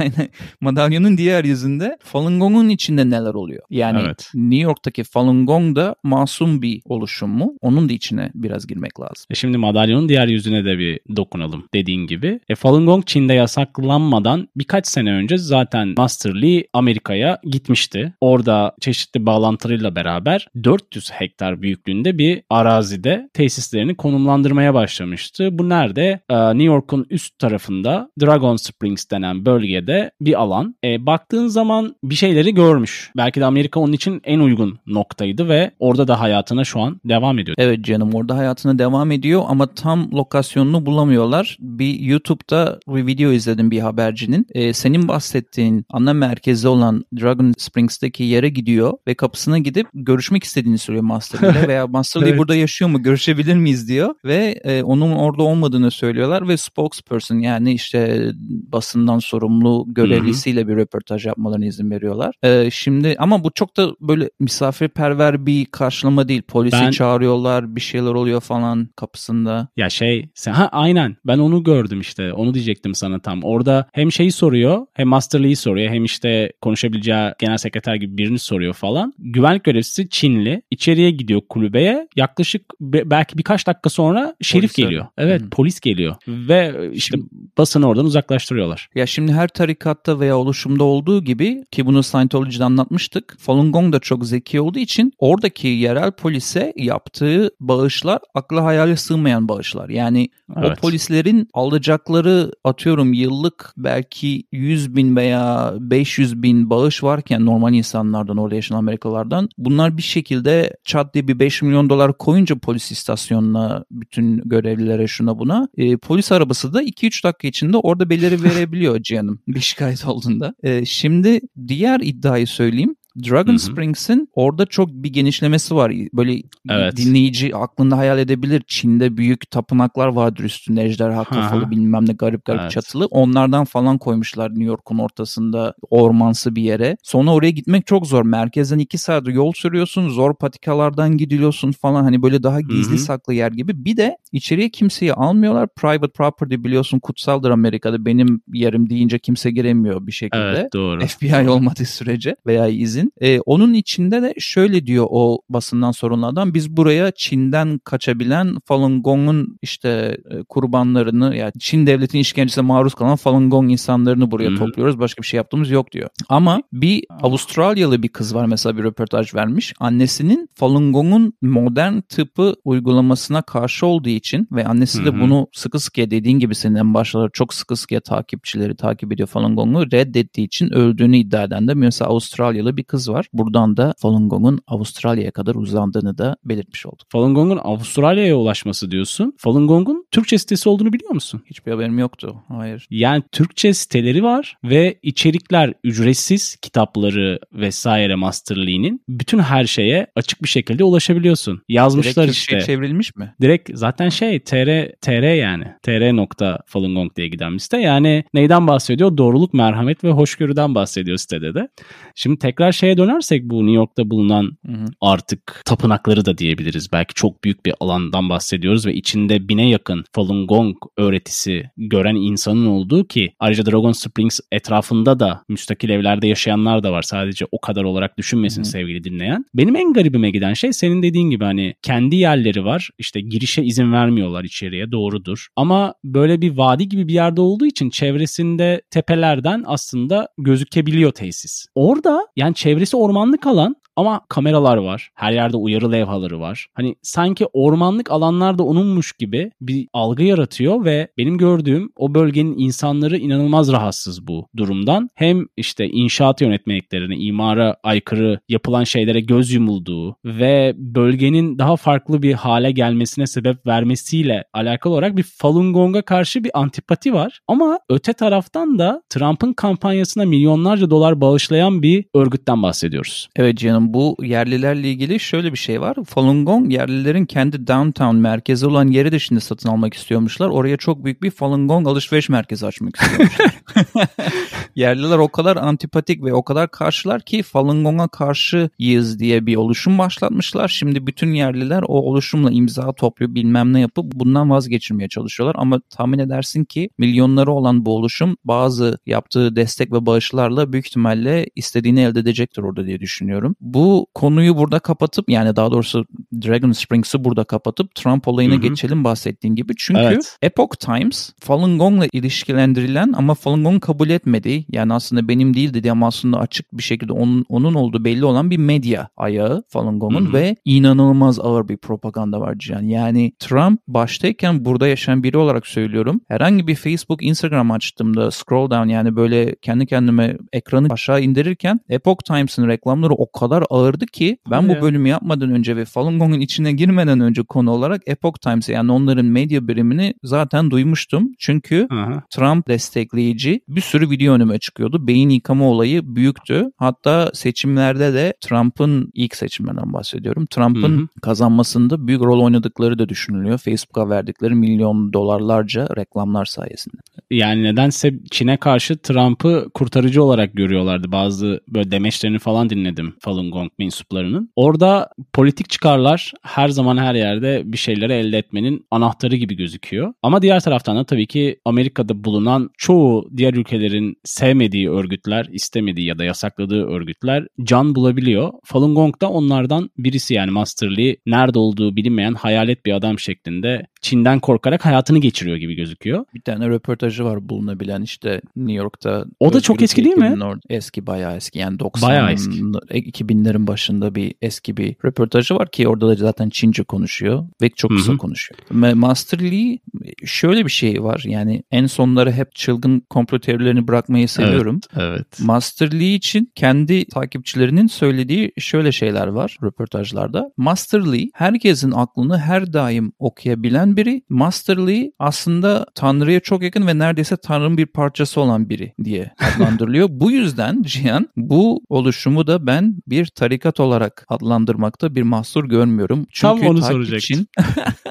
madalyonun 0.60 1.09
madalyonun 1.10 1.18
diğer 1.18 1.44
yüzünde 1.44 1.98
Falun 2.02 2.40
Gong'un 2.40 2.68
içinde 2.68 3.10
neler 3.10 3.34
oluyor? 3.34 3.62
Yani 3.70 4.00
evet. 4.04 4.30
New 4.34 4.64
York'taki 4.64 5.04
Falun 5.04 5.46
Gong 5.46 5.76
da 5.76 5.94
masum 6.02 6.62
bir 6.62 6.80
oluşum 6.84 7.30
mu? 7.30 7.56
Onun 7.60 7.88
da 7.88 7.92
içine 7.92 8.30
biraz 8.34 8.66
girmek 8.66 9.00
lazım. 9.00 9.26
E 9.30 9.34
şimdi 9.34 9.58
madalyonun 9.58 10.08
diğer 10.08 10.28
yüzüne 10.28 10.64
de 10.64 10.78
bir 10.78 11.00
dokunalım 11.16 11.64
dediğin 11.74 12.06
gibi. 12.06 12.40
E 12.48 12.54
Falun 12.54 12.86
Gong 12.86 13.06
Çin'de 13.06 13.34
yasaklanmadan 13.34 14.48
birkaç 14.56 14.86
sene 14.86 15.12
önce 15.12 15.36
zaten 15.38 15.94
Master 15.96 16.34
Lee 16.34 16.64
Amerika'ya 16.72 17.38
gitmişti. 17.44 18.12
Orada 18.20 18.72
çeşitli 18.80 19.26
bağlantılarıyla 19.26 19.94
beraber 19.94 20.48
400 20.64 21.10
hektar 21.10 21.62
büyüklüğünde 21.62 22.18
bir 22.18 22.42
arazide 22.50 23.30
tesislerini 23.32 23.96
konumlandırmaya 23.96 24.74
başlamıştı. 24.74 25.48
Bu 25.52 25.68
nerede? 25.68 26.20
Ee, 26.30 26.48
New 26.48 26.64
York'un 26.64 27.06
üst 27.10 27.38
tarafında 27.38 28.10
Dragon 28.20 28.56
Springs 28.56 29.10
denen 29.10 29.46
bölgede 29.46 30.10
bir 30.20 30.40
alan. 30.40 30.74
E, 30.84 30.99
baktığın 31.06 31.46
zaman 31.46 31.96
bir 32.04 32.14
şeyleri 32.14 32.54
görmüş. 32.54 33.10
Belki 33.16 33.40
de 33.40 33.44
Amerika 33.44 33.80
onun 33.80 33.92
için 33.92 34.20
en 34.24 34.40
uygun 34.40 34.78
noktaydı 34.86 35.48
ve 35.48 35.70
orada 35.78 36.08
da 36.08 36.20
hayatına 36.20 36.64
şu 36.64 36.80
an 36.80 37.00
devam 37.04 37.38
ediyor. 37.38 37.56
Evet 37.60 37.84
canım 37.84 38.14
orada 38.14 38.36
hayatına 38.36 38.78
devam 38.78 39.10
ediyor 39.10 39.42
ama 39.48 39.66
tam 39.66 40.10
lokasyonunu 40.12 40.86
bulamıyorlar. 40.86 41.56
Bir 41.60 42.00
YouTube'da 42.00 42.80
bir 42.88 43.06
video 43.06 43.32
izledim 43.32 43.70
bir 43.70 43.80
habercinin. 43.80 44.46
E, 44.54 44.72
senin 44.72 45.08
bahsettiğin 45.08 45.84
ana 45.90 46.12
merkezi 46.12 46.68
olan 46.68 47.04
Dragon 47.20 47.54
Springs'teki 47.58 48.24
yere 48.24 48.48
gidiyor 48.48 48.92
ve 49.08 49.14
kapısına 49.14 49.58
gidip 49.58 49.86
görüşmek 49.94 50.44
istediğini 50.44 50.78
söylüyor 50.78 51.04
Master 51.04 51.42
Lee 51.54 51.68
veya 51.68 51.86
Master 51.86 52.22
evet. 52.22 52.38
burada 52.38 52.54
yaşıyor 52.54 52.90
mu 52.90 53.02
görüşebilir 53.02 53.54
miyiz 53.54 53.88
diyor 53.88 54.14
ve 54.24 54.60
e, 54.64 54.82
onun 54.82 55.12
orada 55.12 55.42
olmadığını 55.42 55.90
söylüyorlar 55.90 56.48
ve 56.48 56.56
spokesperson 56.56 57.38
yani 57.38 57.74
işte 57.74 58.32
basından 58.72 59.18
sorumlu 59.18 59.84
görevlisiyle 59.88 60.68
bir 60.68 60.76
röportaj 60.90 61.26
yapmalarına 61.26 61.66
izin 61.66 61.90
veriyorlar. 61.90 62.34
E, 62.42 62.70
şimdi 62.70 63.16
ama 63.18 63.44
bu 63.44 63.50
çok 63.50 63.76
da 63.76 63.94
böyle 64.00 64.30
misafirperver 64.40 65.46
bir 65.46 65.66
karşılama 65.66 66.28
değil. 66.28 66.42
Polisi 66.42 66.76
ben... 66.82 66.90
çağırıyorlar 66.90 67.76
bir 67.76 67.80
şeyler 67.80 68.10
oluyor 68.10 68.40
falan 68.40 68.88
kapısında. 68.96 69.68
Ya 69.76 69.90
şey 69.90 70.28
sen, 70.34 70.52
ha 70.52 70.68
aynen 70.72 71.16
ben 71.26 71.38
onu 71.38 71.62
gördüm 71.62 72.00
işte 72.00 72.32
onu 72.32 72.54
diyecektim 72.54 72.94
sana 72.94 73.18
tam. 73.18 73.42
Orada 73.42 73.86
hem 73.92 74.12
şeyi 74.12 74.32
soruyor 74.32 74.86
hem 74.94 75.08
Master 75.08 75.42
Lee'yi 75.42 75.56
soruyor 75.56 75.90
hem 75.90 76.04
işte 76.04 76.52
konuşabileceği 76.60 77.32
genel 77.38 77.56
sekreter 77.56 77.94
gibi 77.94 78.18
birini 78.18 78.38
soruyor 78.38 78.74
falan. 78.74 79.12
Güvenlik 79.18 79.64
görevlisi 79.64 80.08
Çinli 80.08 80.62
içeriye 80.70 81.10
gidiyor 81.10 81.40
kulübeye 81.48 82.08
yaklaşık 82.16 82.62
belki 82.80 83.38
birkaç 83.38 83.66
dakika 83.66 83.90
sonra 83.90 84.34
şerif 84.42 84.62
polis 84.62 84.76
geliyor. 84.76 85.06
Evet 85.18 85.42
hmm. 85.42 85.50
polis 85.50 85.80
geliyor 85.80 86.14
ve 86.28 86.90
işte 86.92 87.16
şimdi, 87.16 87.26
basını 87.58 87.88
oradan 87.88 88.04
uzaklaştırıyorlar. 88.04 88.88
Ya 88.94 89.06
şimdi 89.06 89.32
her 89.32 89.48
tarikatta 89.48 90.20
veya 90.20 90.38
oluşumda 90.38 90.79
olduğu 90.82 91.24
gibi 91.24 91.64
ki 91.70 91.86
bunu 91.86 92.02
Scientology'de 92.02 92.64
anlatmıştık. 92.64 93.36
Falun 93.38 93.72
Gong 93.72 93.92
da 93.92 94.00
çok 94.00 94.26
zeki 94.26 94.60
olduğu 94.60 94.78
için 94.78 95.12
oradaki 95.18 95.68
yerel 95.68 96.12
polise 96.12 96.72
yaptığı 96.76 97.50
bağışlar 97.60 98.18
akla 98.34 98.64
hayale 98.64 98.96
sığmayan 98.96 99.48
bağışlar. 99.48 99.88
Yani 99.88 100.28
evet. 100.56 100.78
o 100.78 100.80
polislerin 100.80 101.48
alacakları 101.54 102.52
atıyorum 102.64 103.12
yıllık 103.12 103.72
belki 103.76 104.44
100 104.52 104.96
bin 104.96 105.16
veya 105.16 105.74
500 105.78 106.42
bin 106.42 106.70
bağış 106.70 107.02
varken 107.02 107.46
normal 107.46 107.74
insanlardan 107.74 108.36
orada 108.36 108.54
yaşayan 108.54 108.76
Amerikalılardan 108.76 109.48
bunlar 109.58 109.96
bir 109.96 110.02
şekilde 110.02 110.76
çat 110.84 111.14
diye 111.14 111.28
bir 111.28 111.38
5 111.38 111.62
milyon 111.62 111.90
dolar 111.90 112.18
koyunca 112.18 112.58
polis 112.58 112.92
istasyonuna 112.92 113.84
bütün 113.90 114.42
görevlilere 114.44 115.06
şuna 115.06 115.38
buna 115.38 115.68
e, 115.76 115.96
polis 115.96 116.32
arabası 116.32 116.74
da 116.74 116.82
2-3 116.82 117.24
dakika 117.24 117.48
içinde 117.48 117.76
orada 117.76 118.10
beleri 118.10 118.42
verebiliyor 118.42 119.02
Cihan'ım 119.02 119.40
bir 119.48 119.60
şikayet 119.60 120.06
olduğunda. 120.06 120.54
E, 120.64 120.69
şimdi 120.86 121.40
diğer 121.68 122.00
iddiayı 122.00 122.46
söyleyeyim. 122.46 122.96
Dragon 123.16 123.52
Hı-hı. 123.52 123.58
Springs'in 123.58 124.28
orada 124.34 124.66
çok 124.66 124.88
bir 124.90 125.12
genişlemesi 125.12 125.76
var. 125.76 125.92
Böyle 126.12 126.42
evet. 126.70 126.96
dinleyici 126.96 127.56
aklında 127.56 127.98
hayal 127.98 128.18
edebilir. 128.18 128.62
Çin'de 128.66 129.16
büyük 129.16 129.50
tapınaklar 129.50 130.08
vardır 130.08 130.44
üstünde 130.44 130.84
ejderha 130.84 131.24
kafalı 131.24 131.70
bilmem 131.70 132.08
ne 132.08 132.12
garip 132.12 132.44
garip 132.44 132.60
evet. 132.60 132.70
çatılı. 132.70 133.06
Onlardan 133.06 133.64
falan 133.64 133.98
koymuşlar 133.98 134.50
New 134.50 134.64
York'un 134.64 134.98
ortasında 134.98 135.74
ormansı 135.90 136.56
bir 136.56 136.62
yere. 136.62 136.96
Sonra 137.02 137.30
oraya 137.30 137.50
gitmek 137.50 137.86
çok 137.86 138.06
zor. 138.06 138.24
Merkezden 138.24 138.78
iki 138.78 138.98
saat 138.98 139.28
yol 139.28 139.52
sürüyorsun. 139.52 140.08
Zor 140.08 140.34
patikalardan 140.34 141.16
gidiyorsun 141.16 141.72
falan. 141.72 142.02
Hani 142.02 142.22
böyle 142.22 142.42
daha 142.42 142.60
gizli 142.60 142.90
Hı-hı. 142.90 142.98
saklı 142.98 143.34
yer 143.34 143.52
gibi. 143.52 143.84
Bir 143.84 143.96
de 143.96 144.16
içeriye 144.32 144.68
kimseyi 144.68 145.14
almıyorlar. 145.14 145.68
Private 145.76 146.12
property 146.12 146.54
biliyorsun 146.54 146.98
kutsaldır 146.98 147.50
Amerika'da. 147.50 148.04
Benim 148.04 148.40
yerim 148.52 148.90
deyince 148.90 149.18
kimse 149.18 149.50
giremiyor 149.50 150.06
bir 150.06 150.12
şekilde. 150.12 150.42
Evet 150.42 150.72
doğru. 150.72 151.06
FBI 151.06 151.48
olmadığı 151.48 151.84
sürece 151.84 152.36
veya 152.46 152.68
izin 152.68 153.09
e, 153.20 153.40
onun 153.40 153.74
içinde 153.74 154.22
de 154.22 154.34
şöyle 154.38 154.86
diyor 154.86 155.06
o 155.10 155.38
basından 155.48 155.90
sorumlu 155.90 156.26
adam. 156.26 156.54
Biz 156.54 156.76
buraya 156.76 157.10
Çin'den 157.10 157.78
kaçabilen 157.78 158.56
Falun 158.64 159.02
Gong'un 159.02 159.58
işte 159.62 160.16
e, 160.30 160.42
kurbanlarını 160.42 161.36
yani 161.36 161.52
Çin 161.58 161.86
devletinin 161.86 162.22
işkencesine 162.22 162.64
maruz 162.64 162.94
kalan 162.94 163.16
Falun 163.16 163.50
Gong 163.50 163.72
insanlarını 163.72 164.30
buraya 164.30 164.50
Hı-hı. 164.50 164.58
topluyoruz. 164.58 164.98
Başka 164.98 165.22
bir 165.22 165.26
şey 165.26 165.36
yaptığımız 165.38 165.70
yok 165.70 165.92
diyor. 165.92 166.08
Ama 166.28 166.62
bir 166.72 167.04
Avustralyalı 167.22 168.02
bir 168.02 168.08
kız 168.08 168.34
var 168.34 168.46
mesela 168.46 168.76
bir 168.76 168.82
röportaj 168.82 169.34
vermiş. 169.34 169.74
Annesinin 169.80 170.48
Falun 170.54 170.92
Gong'un 170.92 171.32
modern 171.42 172.00
tıpı 172.00 172.54
uygulamasına 172.64 173.42
karşı 173.42 173.86
olduğu 173.86 174.08
için 174.08 174.48
ve 174.52 174.66
annesi 174.66 175.04
de 175.04 175.20
bunu 175.20 175.46
sıkı 175.52 175.80
sıkıya 175.80 176.10
dediğin 176.10 176.38
gibi 176.38 176.54
senin 176.54 176.74
en 176.74 176.94
başlarda 176.94 177.28
çok 177.32 177.54
sıkı 177.54 177.76
sıkıya 177.76 178.00
takipçileri 178.00 178.76
takip 178.76 179.12
ediyor 179.12 179.28
Falun 179.28 179.56
Gong'u 179.56 179.90
reddettiği 179.92 180.46
için 180.46 180.70
öldüğünü 180.70 181.16
iddia 181.16 181.44
eden 181.44 181.68
de 181.68 181.74
mesela 181.74 182.10
Avustralyalı 182.10 182.76
bir 182.76 182.84
kız 182.90 183.10
var. 183.10 183.26
Buradan 183.32 183.76
da 183.76 183.94
Falun 183.98 184.28
Gong'un 184.28 184.60
Avustralya'ya 184.66 185.30
kadar 185.30 185.54
uzandığını 185.54 186.18
da 186.18 186.36
belirtmiş 186.44 186.86
olduk. 186.86 187.06
Falun 187.08 187.34
Gong'un 187.34 187.60
Avustralya'ya 187.62 188.36
ulaşması 188.36 188.90
diyorsun. 188.90 189.34
Falun 189.38 189.68
Gong'un 189.68 190.06
Türkçe 190.10 190.38
sitesi 190.38 190.68
olduğunu 190.68 190.92
biliyor 190.92 191.10
musun? 191.10 191.42
Hiçbir 191.46 191.72
haberim 191.72 191.98
yoktu. 191.98 192.36
Hayır. 192.48 192.86
Yani 192.90 193.22
Türkçe 193.32 193.74
siteleri 193.74 194.22
var 194.22 194.56
ve 194.64 194.98
içerikler 195.02 195.74
ücretsiz 195.84 196.56
kitapları 196.56 197.38
vesaire 197.52 198.14
Master 198.14 198.56
Lee'nin 198.56 199.02
bütün 199.08 199.38
her 199.38 199.64
şeye 199.64 200.06
açık 200.16 200.42
bir 200.42 200.48
şekilde 200.48 200.84
ulaşabiliyorsun. 200.84 201.62
Yazmışlar 201.68 202.24
Direkt 202.24 202.36
işte. 202.36 202.60
çevrilmiş 202.60 203.16
mi? 203.16 203.34
Direkt 203.40 203.70
zaten 203.74 204.08
şey 204.08 204.40
tr 204.40 204.92
tr 205.00 205.34
yani 205.34 205.64
tr 205.82 206.16
nokta 206.16 206.58
Falun 206.66 206.94
Gong 206.94 207.16
diye 207.16 207.28
giden 207.28 207.54
bir 207.54 207.58
site. 207.58 207.78
Yani 207.78 208.24
neyden 208.34 208.66
bahsediyor? 208.66 209.16
Doğruluk, 209.16 209.54
merhamet 209.54 210.04
ve 210.04 210.10
hoşgörüden 210.10 210.74
bahsediyor 210.74 211.16
sitede 211.16 211.54
de. 211.54 211.68
Şimdi 212.14 212.38
tekrar 212.38 212.72
şeye 212.80 212.96
dönersek 212.96 213.44
bu 213.44 213.66
New 213.66 213.76
York'ta 213.76 214.10
bulunan 214.10 214.50
hı 214.66 214.72
hı. 214.72 214.84
artık 215.00 215.62
tapınakları 215.64 216.24
da 216.24 216.38
diyebiliriz. 216.38 216.92
Belki 216.92 217.14
çok 217.14 217.44
büyük 217.44 217.66
bir 217.66 217.74
alandan 217.80 218.28
bahsediyoruz 218.28 218.86
ve 218.86 218.94
içinde 218.94 219.48
bine 219.48 219.68
yakın 219.68 220.04
Falun 220.12 220.46
Gong 220.46 220.76
öğretisi 220.96 221.70
gören 221.76 222.14
insanın 222.14 222.66
olduğu 222.66 223.06
ki 223.06 223.32
ayrıca 223.40 223.66
Dragon 223.66 223.92
Springs 223.92 224.40
etrafında 224.52 225.20
da 225.20 225.44
müstakil 225.48 225.88
evlerde 225.88 226.26
yaşayanlar 226.26 226.82
da 226.82 226.92
var. 226.92 227.02
Sadece 227.02 227.46
o 227.52 227.60
kadar 227.60 227.84
olarak 227.84 228.18
düşünmesin 228.18 228.62
hı 228.62 228.66
hı. 228.66 228.70
sevgili 228.70 229.04
dinleyen. 229.04 229.44
Benim 229.54 229.76
en 229.76 229.92
garibime 229.92 230.30
giden 230.30 230.54
şey 230.54 230.72
senin 230.72 231.02
dediğin 231.02 231.30
gibi 231.30 231.44
hani 231.44 231.74
kendi 231.82 232.16
yerleri 232.16 232.64
var. 232.64 232.90
İşte 232.98 233.20
girişe 233.20 233.62
izin 233.62 233.92
vermiyorlar 233.92 234.44
içeriye 234.44 234.92
doğrudur. 234.92 235.46
Ama 235.56 235.94
böyle 236.04 236.40
bir 236.40 236.56
vadi 236.56 236.88
gibi 236.88 237.08
bir 237.08 237.14
yerde 237.14 237.40
olduğu 237.40 237.66
için 237.66 237.90
çevresinde 237.90 238.82
tepelerden 238.90 239.64
aslında 239.66 240.28
gözükebiliyor 240.38 241.12
tesis. 241.12 241.66
Orada 241.74 242.26
yani 242.36 242.54
çevresi 242.70 242.96
ormanlık 242.96 243.46
alan 243.46 243.76
ama 244.00 244.20
kameralar 244.28 244.76
var. 244.76 245.10
Her 245.14 245.32
yerde 245.32 245.56
uyarı 245.56 245.92
levhaları 245.92 246.40
var. 246.40 246.66
Hani 246.74 246.94
sanki 247.02 247.46
ormanlık 247.52 248.10
alanlarda 248.10 248.62
onunmuş 248.62 249.12
gibi 249.12 249.50
bir 249.60 249.86
algı 249.92 250.22
yaratıyor 250.22 250.84
ve 250.84 251.08
benim 251.18 251.38
gördüğüm 251.38 251.92
o 251.96 252.14
bölgenin 252.14 252.58
insanları 252.58 253.16
inanılmaz 253.16 253.72
rahatsız 253.72 254.26
bu 254.26 254.46
durumdan. 254.56 255.10
Hem 255.14 255.46
işte 255.56 255.88
inşaat 255.88 256.40
yönetmeliklerine, 256.40 257.16
imara 257.16 257.76
aykırı 257.82 258.40
yapılan 258.48 258.84
şeylere 258.84 259.20
göz 259.20 259.52
yumulduğu 259.52 260.16
ve 260.24 260.74
bölgenin 260.76 261.58
daha 261.58 261.76
farklı 261.76 262.22
bir 262.22 262.32
hale 262.32 262.70
gelmesine 262.70 263.26
sebep 263.26 263.66
vermesiyle 263.66 264.44
alakalı 264.52 264.92
olarak 264.92 265.16
bir 265.16 265.22
Falun 265.22 265.72
Gong'a 265.72 266.02
karşı 266.02 266.44
bir 266.44 266.50
antipati 266.54 267.14
var. 267.14 267.40
Ama 267.48 267.78
öte 267.88 268.12
taraftan 268.12 268.78
da 268.78 269.02
Trump'ın 269.10 269.52
kampanyasına 269.52 270.24
milyonlarca 270.24 270.90
dolar 270.90 271.20
bağışlayan 271.20 271.82
bir 271.82 272.04
örgütten 272.14 272.62
bahsediyoruz. 272.62 273.28
Evet 273.36 273.58
canım 273.58 273.89
bu 273.94 274.16
yerlilerle 274.22 274.90
ilgili 274.90 275.20
şöyle 275.20 275.52
bir 275.52 275.58
şey 275.58 275.80
var. 275.80 275.96
Falun 276.06 276.44
Gong 276.44 276.72
yerlilerin 276.72 277.26
kendi 277.26 277.66
downtown 277.66 278.16
merkezi 278.16 278.66
olan 278.66 278.88
yeri 278.88 279.12
de 279.12 279.18
şimdi 279.18 279.40
satın 279.40 279.68
almak 279.68 279.94
istiyormuşlar. 279.94 280.48
Oraya 280.48 280.76
çok 280.76 281.04
büyük 281.04 281.22
bir 281.22 281.30
Falun 281.30 281.68
Gong 281.68 281.88
alışveriş 281.88 282.28
merkezi 282.28 282.66
açmak 282.66 282.96
istiyormuşlar. 282.96 283.50
yerliler 284.74 285.18
o 285.18 285.28
kadar 285.28 285.56
antipatik 285.56 286.24
ve 286.24 286.34
o 286.34 286.42
kadar 286.42 286.70
karşılar 286.70 287.20
ki 287.20 287.42
Falun 287.42 287.84
Gong'a 287.84 288.08
karşıyız 288.08 289.18
diye 289.18 289.46
bir 289.46 289.56
oluşum 289.56 289.98
başlatmışlar. 289.98 290.68
Şimdi 290.68 291.06
bütün 291.06 291.32
yerliler 291.32 291.82
o 291.82 291.94
oluşumla 291.94 292.50
imza 292.50 292.92
topluyor 292.92 293.34
bilmem 293.34 293.72
ne 293.72 293.80
yapıp 293.80 294.04
bundan 294.14 294.50
vazgeçirmeye 294.50 295.08
çalışıyorlar. 295.08 295.56
Ama 295.58 295.80
tahmin 295.90 296.18
edersin 296.18 296.64
ki 296.64 296.90
milyonları 296.98 297.52
olan 297.52 297.86
bu 297.86 297.96
oluşum 297.96 298.36
bazı 298.44 298.98
yaptığı 299.06 299.56
destek 299.56 299.92
ve 299.92 300.06
bağışlarla 300.06 300.72
büyük 300.72 300.86
ihtimalle 300.86 301.46
istediğini 301.56 302.00
elde 302.00 302.20
edecektir 302.20 302.62
orada 302.62 302.86
diye 302.86 303.00
düşünüyorum. 303.00 303.56
Bu 303.60 304.06
konuyu 304.14 304.56
burada 304.56 304.78
kapatıp 304.78 305.30
yani 305.30 305.56
daha 305.56 305.72
doğrusu 305.72 306.04
Dragon 306.32 306.72
Springs'ı 306.72 307.24
burada 307.24 307.44
kapatıp 307.44 307.94
Trump 307.94 308.28
olayına 308.28 308.54
Hı-hı. 308.54 308.62
geçelim 308.62 309.04
bahsettiğin 309.04 309.54
gibi. 309.54 309.72
Çünkü 309.78 310.00
evet. 310.00 310.38
Epoch 310.42 310.76
Times 310.78 311.32
Falun 311.40 311.78
Gong'la 311.78 312.06
ilişkilendirilen 312.12 313.12
ama 313.16 313.34
Falun 313.34 313.64
Gong 313.64 313.80
kabul 313.80 314.10
etmediği 314.10 314.59
yani 314.68 314.94
aslında 314.94 315.28
benim 315.28 315.54
değil 315.54 315.74
dedi 315.74 315.92
ama 315.92 316.06
aslında 316.06 316.38
açık 316.38 316.72
bir 316.72 316.82
şekilde 316.82 317.12
onun, 317.12 317.44
onun 317.48 317.74
olduğu 317.74 318.04
belli 318.04 318.24
olan 318.24 318.50
bir 318.50 318.56
medya 318.56 319.08
ayağı 319.16 319.62
Falun 319.68 319.98
Gong'un 319.98 320.32
ve 320.32 320.56
inanılmaz 320.64 321.40
ağır 321.40 321.68
bir 321.68 321.76
propaganda 321.76 322.40
var 322.40 322.54
Cihan. 322.58 322.82
Yani 322.82 323.32
Trump 323.38 323.80
baştayken 323.88 324.64
burada 324.64 324.88
yaşayan 324.88 325.22
biri 325.22 325.38
olarak 325.38 325.66
söylüyorum. 325.66 326.20
Herhangi 326.28 326.66
bir 326.66 326.74
Facebook, 326.74 327.22
Instagram 327.22 327.70
açtığımda 327.70 328.30
scroll 328.30 328.70
down 328.70 328.88
yani 328.88 329.16
böyle 329.16 329.54
kendi 329.54 329.86
kendime 329.86 330.36
ekranı 330.52 330.86
aşağı 330.90 331.22
indirirken 331.22 331.80
Epoch 331.88 332.18
Times'ın 332.24 332.68
reklamları 332.68 333.12
o 333.12 333.32
kadar 333.32 333.64
ağırdı 333.70 334.06
ki 334.06 334.38
ben 334.50 334.68
bu 334.68 334.82
bölümü 334.82 335.08
yapmadan 335.08 335.50
önce 335.50 335.76
ve 335.76 335.84
Falun 335.84 336.18
Gong'un 336.18 336.40
içine 336.40 336.72
girmeden 336.72 337.20
önce 337.20 337.42
konu 337.42 337.70
olarak 337.70 338.02
Epoch 338.06 338.40
Times 338.40 338.68
yani 338.68 338.92
onların 338.92 339.26
medya 339.26 339.68
birimini 339.68 340.14
zaten 340.22 340.70
duymuştum. 340.70 341.32
Çünkü 341.38 341.88
Aha. 341.90 342.22
Trump 342.30 342.68
destekleyici 342.68 343.60
bir 343.68 343.80
sürü 343.80 344.10
video 344.10 344.34
önüme 344.34 344.49
çıkıyordu. 344.58 345.06
Beyin 345.06 345.28
yıkama 345.28 345.64
olayı 345.64 346.16
büyüktü. 346.16 346.70
Hatta 346.76 347.30
seçimlerde 347.34 348.14
de 348.14 348.34
Trump'ın 348.40 349.10
ilk 349.14 349.36
seçimlerden 349.36 349.92
bahsediyorum. 349.92 350.46
Trump'ın 350.46 351.08
kazanmasında 351.22 352.06
büyük 352.06 352.22
rol 352.22 352.40
oynadıkları 352.44 352.98
da 352.98 353.08
düşünülüyor. 353.08 353.58
Facebook'a 353.58 354.10
verdikleri 354.10 354.54
milyon 354.54 355.12
dolarlarca 355.12 355.88
reklamlar 355.96 356.44
sayesinde. 356.44 356.96
Yani 357.30 357.62
nedense 357.62 358.14
Çin'e 358.30 358.56
karşı 358.56 358.98
Trump'ı 358.98 359.70
kurtarıcı 359.74 360.22
olarak 360.22 360.52
görüyorlardı. 360.54 361.12
Bazı 361.12 361.60
böyle 361.68 361.90
demeçlerini 361.90 362.38
falan 362.38 362.70
dinledim 362.70 363.14
Falun 363.20 363.50
Gong 363.50 363.70
mensuplarının. 363.78 364.50
Orada 364.56 365.08
politik 365.32 365.70
çıkarlar 365.70 366.32
her 366.42 366.68
zaman 366.68 366.96
her 366.96 367.14
yerde 367.14 367.62
bir 367.64 367.78
şeyleri 367.78 368.12
elde 368.12 368.38
etmenin 368.38 368.86
anahtarı 368.90 369.36
gibi 369.36 369.56
gözüküyor. 369.56 370.12
Ama 370.22 370.42
diğer 370.42 370.60
taraftan 370.60 370.96
da 370.96 371.04
tabii 371.04 371.26
ki 371.26 371.60
Amerika'da 371.64 372.24
bulunan 372.24 372.70
çoğu 372.78 373.30
diğer 373.36 373.54
ülkelerin 373.54 374.16
sevmediği 374.40 374.90
örgütler, 374.90 375.48
istemediği 375.52 376.06
ya 376.06 376.18
da 376.18 376.24
yasakladığı 376.24 376.86
örgütler 376.86 377.46
can 377.62 377.94
bulabiliyor. 377.94 378.52
Falun 378.64 378.94
Gong 378.94 379.20
da 379.20 379.30
onlardan 379.30 379.90
birisi 379.98 380.34
yani 380.34 380.50
Master 380.50 380.96
Lee 380.96 381.16
nerede 381.26 381.58
olduğu 381.58 381.96
bilinmeyen 381.96 382.34
hayalet 382.34 382.86
bir 382.86 382.92
adam 382.92 383.18
şeklinde 383.18 383.86
Çin'den 384.00 384.40
korkarak 384.40 384.86
hayatını 384.86 385.18
geçiriyor 385.18 385.56
gibi 385.56 385.74
gözüküyor. 385.74 386.24
Bir 386.34 386.40
tane 386.40 386.68
röportajı 386.68 387.24
var 387.24 387.48
bulunabilen 387.48 388.02
işte 388.02 388.40
New 388.56 388.72
York'ta. 388.72 389.24
O 389.40 389.52
da 389.52 389.60
çok 389.60 389.82
eski 389.82 390.04
değil 390.04 390.16
mi? 390.16 390.38
Eski 390.70 391.06
bayağı 391.06 391.36
eski 391.36 391.58
yani 391.58 391.78
90 391.78 392.10
bayağı 392.10 392.32
eski. 392.32 392.60
2000'lerin 392.60 393.66
başında 393.66 394.14
bir 394.14 394.34
eski 394.42 394.76
bir 394.76 394.96
röportajı 395.04 395.54
var 395.54 395.70
ki 395.70 395.88
orada 395.88 396.08
da 396.08 396.14
zaten 396.14 396.50
Çince 396.50 396.82
konuşuyor 396.82 397.48
ve 397.62 397.70
çok 397.70 397.90
kısa 397.90 398.12
Hı-hı. 398.12 398.18
konuşuyor. 398.18 398.60
Master 398.94 399.40
Lee 399.40 399.78
şöyle 400.24 400.64
bir 400.64 400.70
şey 400.70 401.02
var 401.02 401.22
yani 401.26 401.62
en 401.70 401.86
sonları 401.86 402.32
hep 402.32 402.54
çılgın 402.54 403.00
komplo 403.10 403.38
teorilerini 403.38 403.88
bırakmayı 403.88 404.28
seviyorum. 404.30 404.80
Evet, 404.96 405.04
evet. 405.10 405.40
Master 405.40 405.92
Lee 406.00 406.14
için 406.14 406.52
kendi 406.54 407.04
takipçilerinin 407.04 407.86
söylediği 407.86 408.52
şöyle 408.58 408.92
şeyler 408.92 409.26
var 409.26 409.58
röportajlarda. 409.62 410.50
Master 410.56 411.12
Lee 411.12 411.28
herkesin 411.34 411.90
aklını 411.90 412.38
her 412.38 412.72
daim 412.72 413.12
okuyabilen 413.18 413.96
biri. 413.96 414.22
Master 414.28 414.76
Lee 414.76 415.12
aslında 415.18 415.86
Tanrı'ya 415.94 416.40
çok 416.40 416.62
yakın 416.62 416.86
ve 416.86 416.98
neredeyse 416.98 417.36
Tanrı'nın 417.36 417.76
bir 417.76 417.86
parçası 417.86 418.40
olan 418.40 418.68
biri 418.68 418.92
diye 419.04 419.30
adlandırılıyor. 419.56 420.08
bu 420.10 420.30
yüzden 420.30 420.82
Cihan 420.82 421.28
bu 421.36 421.82
oluşumu 421.88 422.46
da 422.46 422.66
ben 422.66 422.96
bir 423.06 423.26
tarikat 423.26 423.80
olarak 423.80 424.24
adlandırmakta 424.28 425.14
bir 425.14 425.22
mahsur 425.22 425.68
görmüyorum. 425.68 426.26
Çünkü 426.32 426.60
Tam 426.60 426.70
onu 426.70 426.82
soracaktım. 426.82 427.46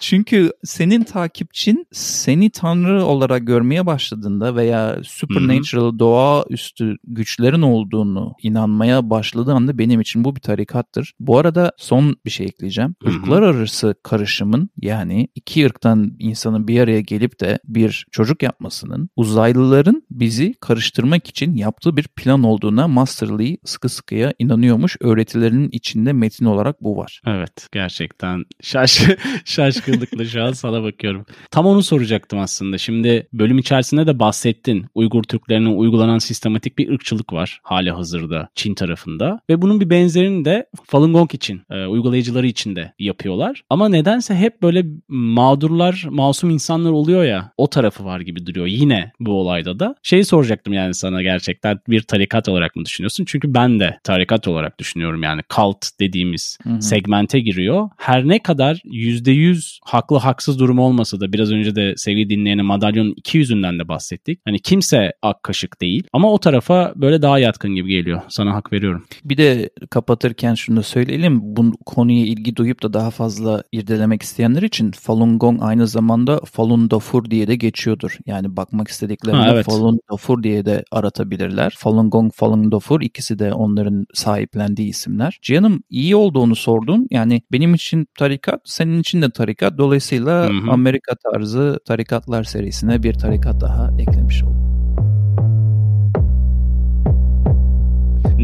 Çünkü 0.00 0.52
senin 0.64 1.02
takipçin 1.02 1.86
seni 1.92 2.50
tanrı 2.50 3.04
olarak 3.04 3.46
görmeye 3.46 3.86
başladığında 3.86 4.56
veya 4.56 4.98
supernatural 5.02 5.90
Hı-hı. 5.90 5.98
doğaüstü 5.98 6.96
güçlerin 7.04 7.62
olduğunu 7.62 8.34
inanmaya 8.42 9.10
başladığı 9.10 9.52
anda 9.52 9.78
benim 9.78 10.00
için 10.00 10.24
bu 10.24 10.36
bir 10.36 10.40
tarikattır. 10.40 11.12
Bu 11.20 11.38
arada 11.38 11.72
son 11.76 12.16
bir 12.24 12.30
şey 12.30 12.46
ekleyeceğim. 12.46 12.94
Hı-hı. 13.02 13.12
Irklar 13.12 13.42
arası 13.42 13.94
karışımın 14.02 14.70
yani 14.80 15.28
iki 15.34 15.66
ırktan 15.66 16.12
insanın 16.18 16.68
bir 16.68 16.80
araya 16.80 17.00
gelip 17.00 17.40
de 17.40 17.58
bir 17.64 18.06
çocuk 18.10 18.42
yapmasının 18.42 19.08
uzaylıların 19.16 20.02
bizi 20.10 20.54
karıştırmak 20.60 21.28
için 21.28 21.56
yaptığı 21.56 21.96
bir 21.96 22.08
plan 22.08 22.42
olduğuna 22.42 22.88
Master 22.88 23.28
Lee 23.28 23.56
sıkı 23.64 23.88
sıkıya 23.88 24.34
inanıyormuş. 24.38 24.96
Öğretilerinin 25.00 25.68
içinde 25.72 26.12
metin 26.12 26.44
olarak 26.44 26.82
bu 26.82 26.96
var. 26.96 27.20
Evet 27.26 27.68
gerçekten 27.72 28.44
şaş 28.62 29.02
şaşkınlıkla 29.72 30.24
şu 30.24 30.42
an 30.44 30.52
sana 30.52 30.82
bakıyorum. 30.82 31.26
Tam 31.50 31.66
onu 31.66 31.82
soracaktım 31.82 32.38
aslında. 32.38 32.78
Şimdi 32.78 33.28
bölüm 33.32 33.58
içerisinde 33.58 34.06
de 34.06 34.18
bahsettin. 34.18 34.86
Uygur 34.94 35.22
Türklerine 35.22 35.68
uygulanan 35.68 36.18
sistematik 36.18 36.78
bir 36.78 36.88
ırkçılık 36.90 37.32
var 37.32 37.60
hali 37.62 37.90
hazırda 37.90 38.48
Çin 38.54 38.74
tarafında. 38.74 39.40
Ve 39.50 39.62
bunun 39.62 39.80
bir 39.80 39.90
benzerini 39.90 40.44
de 40.44 40.66
Falun 40.86 41.12
Gong 41.12 41.34
için, 41.34 41.62
e, 41.70 41.86
uygulayıcıları 41.86 42.46
için 42.46 42.76
de 42.76 42.92
yapıyorlar. 42.98 43.62
Ama 43.70 43.88
nedense 43.88 44.34
hep 44.34 44.62
böyle 44.62 44.84
mağdurlar, 45.08 46.06
masum 46.10 46.50
insanlar 46.50 46.90
oluyor 46.90 47.24
ya 47.24 47.52
o 47.56 47.70
tarafı 47.70 48.04
var 48.04 48.20
gibi 48.20 48.46
duruyor 48.46 48.66
yine 48.66 49.12
bu 49.20 49.32
olayda 49.32 49.78
da. 49.78 49.94
Şeyi 50.02 50.24
soracaktım 50.24 50.72
yani 50.72 50.94
sana 50.94 51.22
gerçekten 51.22 51.80
bir 51.88 52.00
tarikat 52.00 52.48
olarak 52.48 52.76
mı 52.76 52.84
düşünüyorsun? 52.84 53.24
Çünkü 53.24 53.54
ben 53.54 53.80
de 53.80 53.98
tarikat 54.04 54.48
olarak 54.48 54.78
düşünüyorum 54.78 55.22
yani 55.22 55.42
kalt 55.48 55.86
dediğimiz 56.00 56.58
hı 56.62 56.70
hı. 56.70 56.82
segmente 56.82 57.40
giriyor. 57.40 57.90
Her 57.96 58.28
ne 58.28 58.38
kadar 58.38 58.74
%100 58.84 59.53
haklı 59.84 60.16
haksız 60.16 60.58
durum 60.58 60.78
olmasa 60.78 61.20
da 61.20 61.32
biraz 61.32 61.52
önce 61.52 61.76
de 61.76 61.94
sevgili 61.96 62.30
dinleyene 62.30 62.62
madalyonun 62.62 63.14
iki 63.16 63.38
yüzünden 63.38 63.78
de 63.78 63.88
bahsettik. 63.88 64.40
Hani 64.44 64.58
kimse 64.58 65.12
ak 65.22 65.42
kaşık 65.42 65.80
değil 65.80 66.04
ama 66.12 66.32
o 66.32 66.38
tarafa 66.38 66.92
böyle 66.96 67.22
daha 67.22 67.38
yatkın 67.38 67.74
gibi 67.74 67.88
geliyor. 67.88 68.20
Sana 68.28 68.54
hak 68.54 68.72
veriyorum. 68.72 69.04
Bir 69.24 69.36
de 69.36 69.70
kapatırken 69.90 70.54
şunu 70.54 70.76
da 70.76 70.82
söyleyelim. 70.82 71.40
Bu 71.42 71.72
konuya 71.86 72.26
ilgi 72.26 72.56
duyup 72.56 72.82
da 72.82 72.92
daha 72.92 73.10
fazla 73.10 73.62
irdelemek 73.72 74.22
isteyenler 74.22 74.62
için 74.62 74.90
Falun 74.90 75.38
Gong 75.38 75.62
aynı 75.62 75.86
zamanda 75.86 76.40
Falun 76.44 76.90
Dafur 76.90 77.30
diye 77.30 77.48
de 77.48 77.56
geçiyordur. 77.56 78.18
Yani 78.26 78.56
bakmak 78.56 78.88
istediklerinde 78.88 79.42
ha, 79.42 79.52
evet. 79.52 79.66
Falun 79.66 80.00
Dafur 80.12 80.42
diye 80.42 80.66
de 80.66 80.84
aratabilirler. 80.90 81.74
Falun 81.78 82.10
Gong, 82.10 82.32
Falun 82.34 82.72
Dafur 82.72 83.00
ikisi 83.00 83.38
de 83.38 83.52
onların 83.52 84.06
sahiplendiği 84.14 84.88
isimler. 84.88 85.38
Cihan'ım 85.42 85.82
iyi 85.90 86.16
olduğunu 86.16 86.56
sordun. 86.56 87.06
Yani 87.10 87.42
benim 87.52 87.74
için 87.74 88.06
tarikat, 88.18 88.60
senin 88.64 89.00
için 89.00 89.22
de 89.22 89.30
tarikat. 89.30 89.43
Dolayısıyla 89.78 90.44
hı 90.44 90.48
hı. 90.48 90.70
Amerika 90.70 91.14
tarzı 91.14 91.80
tarikatlar 91.86 92.44
serisine 92.44 93.02
bir 93.02 93.14
tarikat 93.14 93.60
daha 93.60 93.90
eklemiş 93.98 94.42
oldum. 94.42 94.64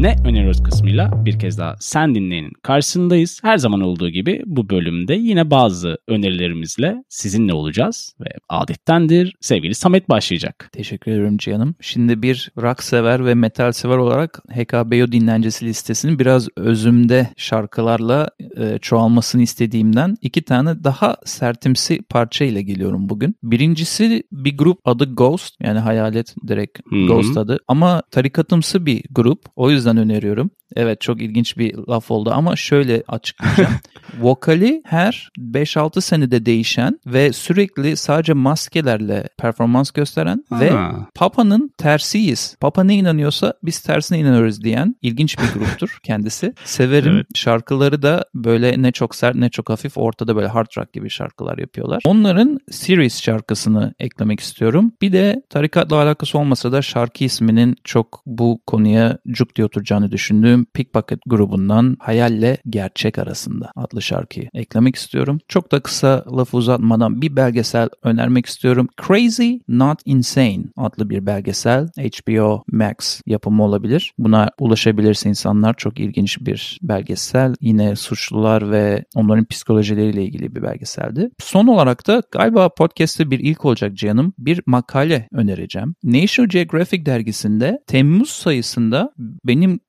Ne 0.01 0.15
öneriyoruz 0.25 0.63
kısmıyla 0.63 1.25
bir 1.25 1.39
kez 1.39 1.57
daha 1.57 1.75
sen 1.79 2.15
dinleyenin 2.15 2.51
karşısındayız. 2.63 3.39
Her 3.43 3.57
zaman 3.57 3.81
olduğu 3.81 4.09
gibi 4.09 4.43
bu 4.45 4.69
bölümde 4.69 5.13
yine 5.13 5.51
bazı 5.51 5.97
önerilerimizle 6.07 7.03
sizinle 7.09 7.53
olacağız 7.53 8.15
ve 8.19 8.29
adettendir 8.49 9.35
sevgili 9.41 9.75
Samet 9.75 10.09
başlayacak. 10.09 10.69
Teşekkür 10.71 11.11
ederim 11.11 11.37
Cihan'ım. 11.37 11.75
Şimdi 11.81 12.21
bir 12.21 12.51
rock 12.57 12.83
sever 12.83 13.25
ve 13.25 13.33
metal 13.33 13.71
sever 13.71 13.97
olarak 13.97 14.43
HKBO 14.49 15.11
dinlencesi 15.11 15.65
listesinin 15.65 16.19
biraz 16.19 16.47
özümde 16.57 17.29
şarkılarla 17.37 18.29
e, 18.57 18.77
çoğalmasını 18.77 19.41
istediğimden 19.41 20.17
iki 20.21 20.41
tane 20.41 20.83
daha 20.83 21.15
sertimsi 21.25 22.01
parça 22.09 22.45
ile 22.45 22.61
geliyorum 22.61 23.09
bugün. 23.09 23.35
Birincisi 23.43 24.23
bir 24.31 24.57
grup 24.57 24.79
adı 24.85 25.15
Ghost 25.15 25.55
yani 25.63 25.79
hayalet 25.79 26.35
direkt 26.47 26.79
Hı-hı. 26.89 27.05
Ghost 27.05 27.37
adı 27.37 27.59
ama 27.67 28.01
tarikatımsı 28.11 28.85
bir 28.85 29.03
grup. 29.11 29.41
O 29.55 29.71
yüzden 29.71 29.90
öneriyorum. 29.97 30.51
Evet 30.75 31.01
çok 31.01 31.21
ilginç 31.21 31.57
bir 31.57 31.75
laf 31.89 32.11
oldu 32.11 32.31
ama 32.33 32.55
şöyle 32.55 33.03
açıklayacağım. 33.07 33.73
Vokali 34.19 34.81
her 34.85 35.29
5-6 35.39 36.01
senede 36.01 36.45
değişen 36.45 36.99
ve 37.05 37.33
sürekli 37.33 37.97
sadece 37.97 38.33
maskelerle 38.33 39.29
performans 39.37 39.91
gösteren 39.91 40.45
Ha. 40.49 40.59
ve 40.59 40.71
Papa'nın 41.15 41.71
tersiyiz. 41.77 42.55
Papa 42.59 42.83
ne 42.83 42.95
inanıyorsa 42.95 43.53
biz 43.63 43.79
tersine 43.79 44.19
inanıyoruz 44.19 44.63
diyen 44.63 44.95
ilginç 45.01 45.37
bir 45.39 45.59
gruptur 45.59 45.97
kendisi. 46.03 46.53
Severim. 46.63 47.15
Evet. 47.15 47.25
Şarkıları 47.35 48.01
da 48.01 48.25
böyle 48.35 48.81
ne 48.81 48.91
çok 48.91 49.15
sert 49.15 49.35
ne 49.35 49.49
çok 49.49 49.69
hafif 49.69 49.97
ortada 49.97 50.35
böyle 50.35 50.47
hard 50.47 50.67
rock 50.77 50.93
gibi 50.93 51.09
şarkılar 51.09 51.57
yapıyorlar. 51.57 52.01
Onların 52.05 52.59
Series 52.71 53.21
şarkısını 53.21 53.93
eklemek 53.99 54.39
istiyorum. 54.39 54.91
Bir 55.01 55.11
de 55.11 55.43
tarikatla 55.49 55.95
alakası 55.95 56.37
olmasa 56.39 56.71
da 56.71 56.81
şarkı 56.81 57.23
isminin 57.23 57.75
çok 57.83 58.21
bu 58.25 58.61
konuya 58.67 59.17
cuk 59.31 59.55
diye 59.55 59.65
oturacağını 59.65 60.11
düşündüğüm 60.11 60.60
Pickpocket 60.73 61.19
grubundan 61.25 61.97
Hayalle 61.99 62.57
Gerçek 62.69 63.19
arasında 63.19 63.71
adlı 63.75 64.01
şarkıyı 64.01 64.49
eklemek 64.53 64.95
istiyorum. 64.95 65.39
Çok 65.47 65.71
da 65.71 65.79
kısa 65.79 66.25
lafı 66.37 66.57
uzatmadan 66.57 67.21
bir 67.21 67.35
belgesel 67.35 67.89
önermek 68.03 68.45
istiyorum. 68.45 68.87
Crazy 69.07 69.53
Not 69.67 69.99
Insane 70.05 70.63
adlı 70.77 71.09
bir 71.09 71.25
belgesel 71.25 71.87
HBO 71.97 72.63
Max 72.71 73.21
yapımı 73.25 73.63
olabilir. 73.63 74.13
Buna 74.17 74.49
ulaşabilirse 74.59 75.29
insanlar 75.29 75.73
çok 75.73 75.99
ilginç 75.99 76.37
bir 76.41 76.79
belgesel. 76.81 77.55
Yine 77.61 77.95
suçlular 77.95 78.71
ve 78.71 79.05
onların 79.15 79.45
psikolojileriyle 79.45 80.23
ilgili 80.23 80.55
bir 80.55 80.63
belgeseldi. 80.63 81.29
Son 81.39 81.67
olarak 81.67 82.07
da 82.07 82.23
galiba 82.31 82.69
podcast'te 82.69 83.31
bir 83.31 83.39
ilk 83.39 83.65
olacak 83.65 83.95
canım. 83.97 84.33
Bir 84.37 84.61
makale 84.65 85.27
önereceğim. 85.31 85.95
National 86.03 86.49
Geographic 86.49 87.05
dergisinde 87.05 87.79
Temmuz 87.87 88.29
sayısında 88.29 89.13
benim 89.45 89.79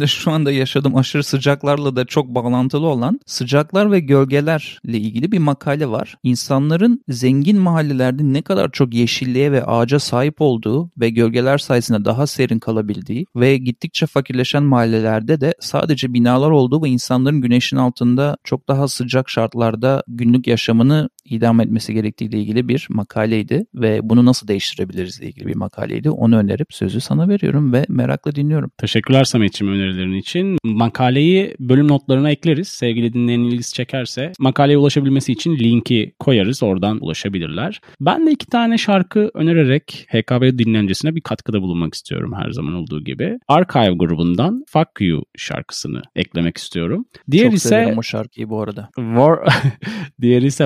Kaliforniya'da 0.00 0.06
şu 0.06 0.30
anda 0.30 0.52
yaşadığım 0.52 0.96
aşırı 0.96 1.24
sıcaklarla 1.24 1.96
da 1.96 2.04
çok 2.04 2.28
bağlantılı 2.28 2.86
olan 2.86 3.20
sıcaklar 3.26 3.90
ve 3.92 4.00
gölgelerle 4.00 4.98
ilgili 4.98 5.32
bir 5.32 5.38
makale 5.38 5.86
var. 5.86 6.16
İnsanların 6.22 7.04
zengin 7.08 7.58
mahallelerde 7.58 8.22
ne 8.22 8.42
kadar 8.42 8.70
çok 8.70 8.94
yeşilliğe 8.94 9.52
ve 9.52 9.64
ağaca 9.64 9.98
sahip 9.98 10.40
olduğu 10.40 10.90
ve 10.98 11.10
gölgeler 11.10 11.58
sayesinde 11.58 12.04
daha 12.04 12.26
serin 12.26 12.58
kalabildiği 12.58 13.26
ve 13.36 13.56
gittikçe 13.56 14.06
fakirleşen 14.06 14.62
mahallelerde 14.62 15.40
de 15.40 15.54
sadece 15.60 16.12
binalar 16.12 16.50
olduğu 16.50 16.82
ve 16.82 16.88
insanların 16.88 17.40
güneşin 17.40 17.76
altında 17.76 18.36
çok 18.44 18.68
daha 18.68 18.88
sıcak 18.88 19.30
şartlarda 19.30 20.02
günlük 20.08 20.46
yaşamını 20.46 21.08
idam 21.30 21.60
etmesi 21.60 21.94
gerektiğiyle 21.94 22.38
ilgili 22.38 22.68
bir 22.68 22.86
makaleydi 22.90 23.64
ve 23.74 24.00
bunu 24.02 24.26
nasıl 24.26 24.48
değiştirebiliriz 24.48 25.20
ile 25.20 25.26
ilgili 25.26 25.46
bir 25.46 25.56
makaleydi. 25.56 26.10
Onu 26.10 26.36
önerip 26.36 26.66
sözü 26.70 27.00
sana 27.00 27.28
veriyorum 27.28 27.72
ve 27.72 27.84
merakla 27.88 28.34
dinliyorum. 28.34 28.70
Teşekkürler 28.78 29.24
Samet'ciğim 29.24 29.74
önerilerin 29.74 30.14
için. 30.14 30.58
Makaleyi 30.64 31.54
bölüm 31.60 31.88
notlarına 31.88 32.30
ekleriz. 32.30 32.68
Sevgili 32.68 33.12
dinleyen 33.12 33.40
ilgisi 33.40 33.74
çekerse 33.74 34.32
makaleye 34.38 34.78
ulaşabilmesi 34.78 35.32
için 35.32 35.58
linki 35.58 36.12
koyarız. 36.18 36.62
Oradan 36.62 36.98
ulaşabilirler. 37.04 37.80
Ben 38.00 38.26
de 38.26 38.30
iki 38.30 38.46
tane 38.46 38.78
şarkı 38.78 39.30
önererek 39.34 40.06
HKB 40.08 40.58
dinlencesine 40.58 41.14
bir 41.14 41.20
katkıda 41.20 41.62
bulunmak 41.62 41.94
istiyorum 41.94 42.32
her 42.42 42.50
zaman 42.50 42.74
olduğu 42.74 43.04
gibi. 43.04 43.38
Archive 43.48 43.94
grubundan 43.96 44.64
Fuck 44.68 44.88
You 45.00 45.22
şarkısını 45.36 46.02
eklemek 46.16 46.56
istiyorum. 46.56 47.04
Diğer 47.30 47.44
Çok 47.44 47.54
ise 47.54 47.68
severim 47.68 47.98
o 47.98 48.02
şarkıyı 48.02 48.48
bu 48.48 48.62
arada. 48.62 48.88
War 48.96 49.38
diğeri 50.20 50.46
ise 50.46 50.64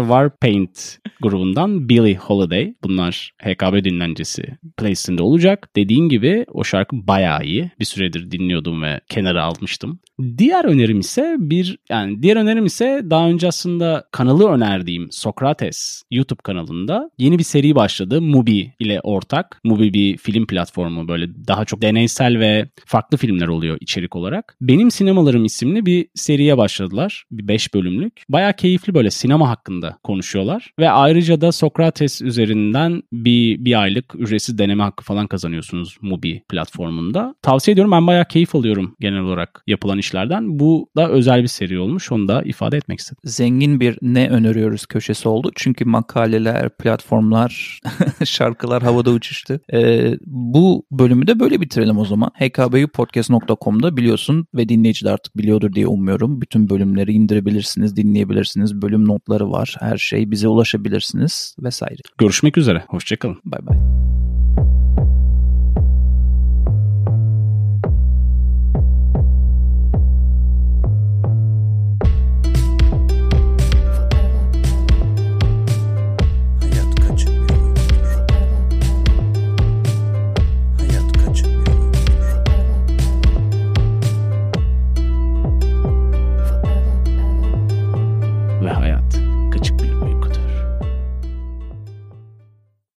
Warpaint 0.55 0.99
grubundan 1.23 1.89
Billie 1.89 2.15
Holiday. 2.15 2.75
Bunlar 2.83 3.33
HKB 3.43 3.85
dinlencesi 3.85 4.43
playlistinde 4.77 5.23
olacak. 5.23 5.69
Dediğin 5.77 6.09
gibi 6.09 6.45
o 6.53 6.65
şarkı 6.65 7.07
bayağı 7.07 7.45
iyi. 7.45 7.71
Bir 7.81 7.85
süredir 7.85 8.31
dinliyordum 8.31 8.83
ve 8.83 9.01
kenara 9.09 9.45
almıştım. 9.45 9.99
Diğer 10.39 10.65
önerim 10.65 11.01
ise 11.01 11.37
bir 11.39 11.79
yani 11.89 12.23
diğer 12.23 12.37
önerim 12.37 12.67
ise 12.67 13.03
daha 13.11 13.29
önce 13.29 13.49
aslında 13.49 14.05
kanalı 14.13 14.49
önerdiğim 14.49 15.09
Sokrates 15.11 16.03
YouTube 16.11 16.43
kanalında 16.43 17.11
yeni 17.19 17.39
bir 17.39 17.45
seri 17.45 17.75
başladı. 17.75 18.23
Mubi 18.23 18.73
ile 18.79 19.01
ortak. 19.01 19.61
Mubi 19.65 19.93
bir 19.93 20.17
film 20.17 20.47
platformu 20.47 21.09
böyle 21.09 21.29
daha 21.49 21.65
çok 21.65 21.83
deneysel 21.83 22.39
ve 22.39 22.69
farklı 22.87 23.19
filmler 23.19 23.49
oluyor 23.49 23.79
içerik 23.81 24.17
olarak. 24.17 24.57
Benim 24.61 24.91
Sinemalarım 24.91 25.45
isimli 25.45 25.87
bir 25.87 26.07
seriye 26.15 26.59
başladılar. 26.59 27.25
Bir 27.31 27.49
5 27.49 27.75
bölümlük. 27.75 28.23
Bayağı 28.29 28.53
keyifli 28.53 28.95
böyle 28.95 29.11
sinema 29.11 29.49
hakkında 29.49 29.99
konuşuyorlar. 30.35 30.71
Ve 30.79 30.91
ayrıca 30.91 31.41
da 31.41 31.53
Sokrates 31.53 32.23
üzerinden 32.23 33.03
bir, 33.13 33.65
bir 33.65 33.83
aylık 33.83 34.15
ücretsiz 34.15 34.59
deneme 34.59 34.83
hakkı 34.83 35.05
falan 35.05 35.27
kazanıyorsunuz 35.27 35.99
Mubi 36.01 36.43
platformunda. 36.49 37.35
Tavsiye 37.43 37.73
ediyorum 37.73 37.93
ben 37.93 38.07
bayağı 38.07 38.25
keyif 38.25 38.55
alıyorum 38.55 38.97
genel 39.01 39.21
olarak 39.21 39.63
yapılan 39.67 39.99
işlerden. 39.99 40.59
Bu 40.59 40.89
da 40.97 41.09
özel 41.09 41.43
bir 41.43 41.49
seri 41.49 41.79
olmuş. 41.79 42.13
Onu 42.13 42.29
da 42.29 42.43
ifade 42.43 42.77
etmek 42.77 42.99
istedim. 42.99 43.21
Zengin 43.25 43.81
bir 43.81 43.99
ne 44.03 44.29
öneriyoruz 44.29 44.87
köşesi 44.87 45.29
oldu. 45.29 45.51
Çünkü 45.55 45.85
makaleler, 45.85 46.77
platformlar, 46.77 47.81
şarkılar 48.25 48.83
havada 48.83 49.11
uçuştu. 49.11 49.61
Ee, 49.73 50.13
bu 50.27 50.85
bölümü 50.91 51.27
de 51.27 51.41
böyle 51.41 51.61
bitirelim 51.61 51.99
o 51.99 52.05
zaman. 52.05 52.31
hkbupodcast.com'da 52.39 53.97
biliyorsun 53.97 54.47
ve 54.55 54.69
dinleyici 54.69 55.05
de 55.05 55.11
artık 55.11 55.37
biliyordur 55.37 55.73
diye 55.73 55.87
umuyorum. 55.87 56.41
Bütün 56.41 56.71
bölümleri 56.71 57.13
indirebilirsiniz, 57.13 57.97
dinleyebilirsiniz. 57.97 58.83
Bölüm 58.83 59.09
notları 59.09 59.51
var. 59.51 59.77
Her 59.81 59.97
şey 59.97 60.24
bize 60.31 60.49
ulaşabilirsiniz 60.49 61.57
vesaire. 61.59 62.01
Görüşmek 62.19 62.59
üzere. 62.59 62.85
Hoşçakalın. 62.89 63.41
Bay 63.45 63.67
bay. 63.67 63.79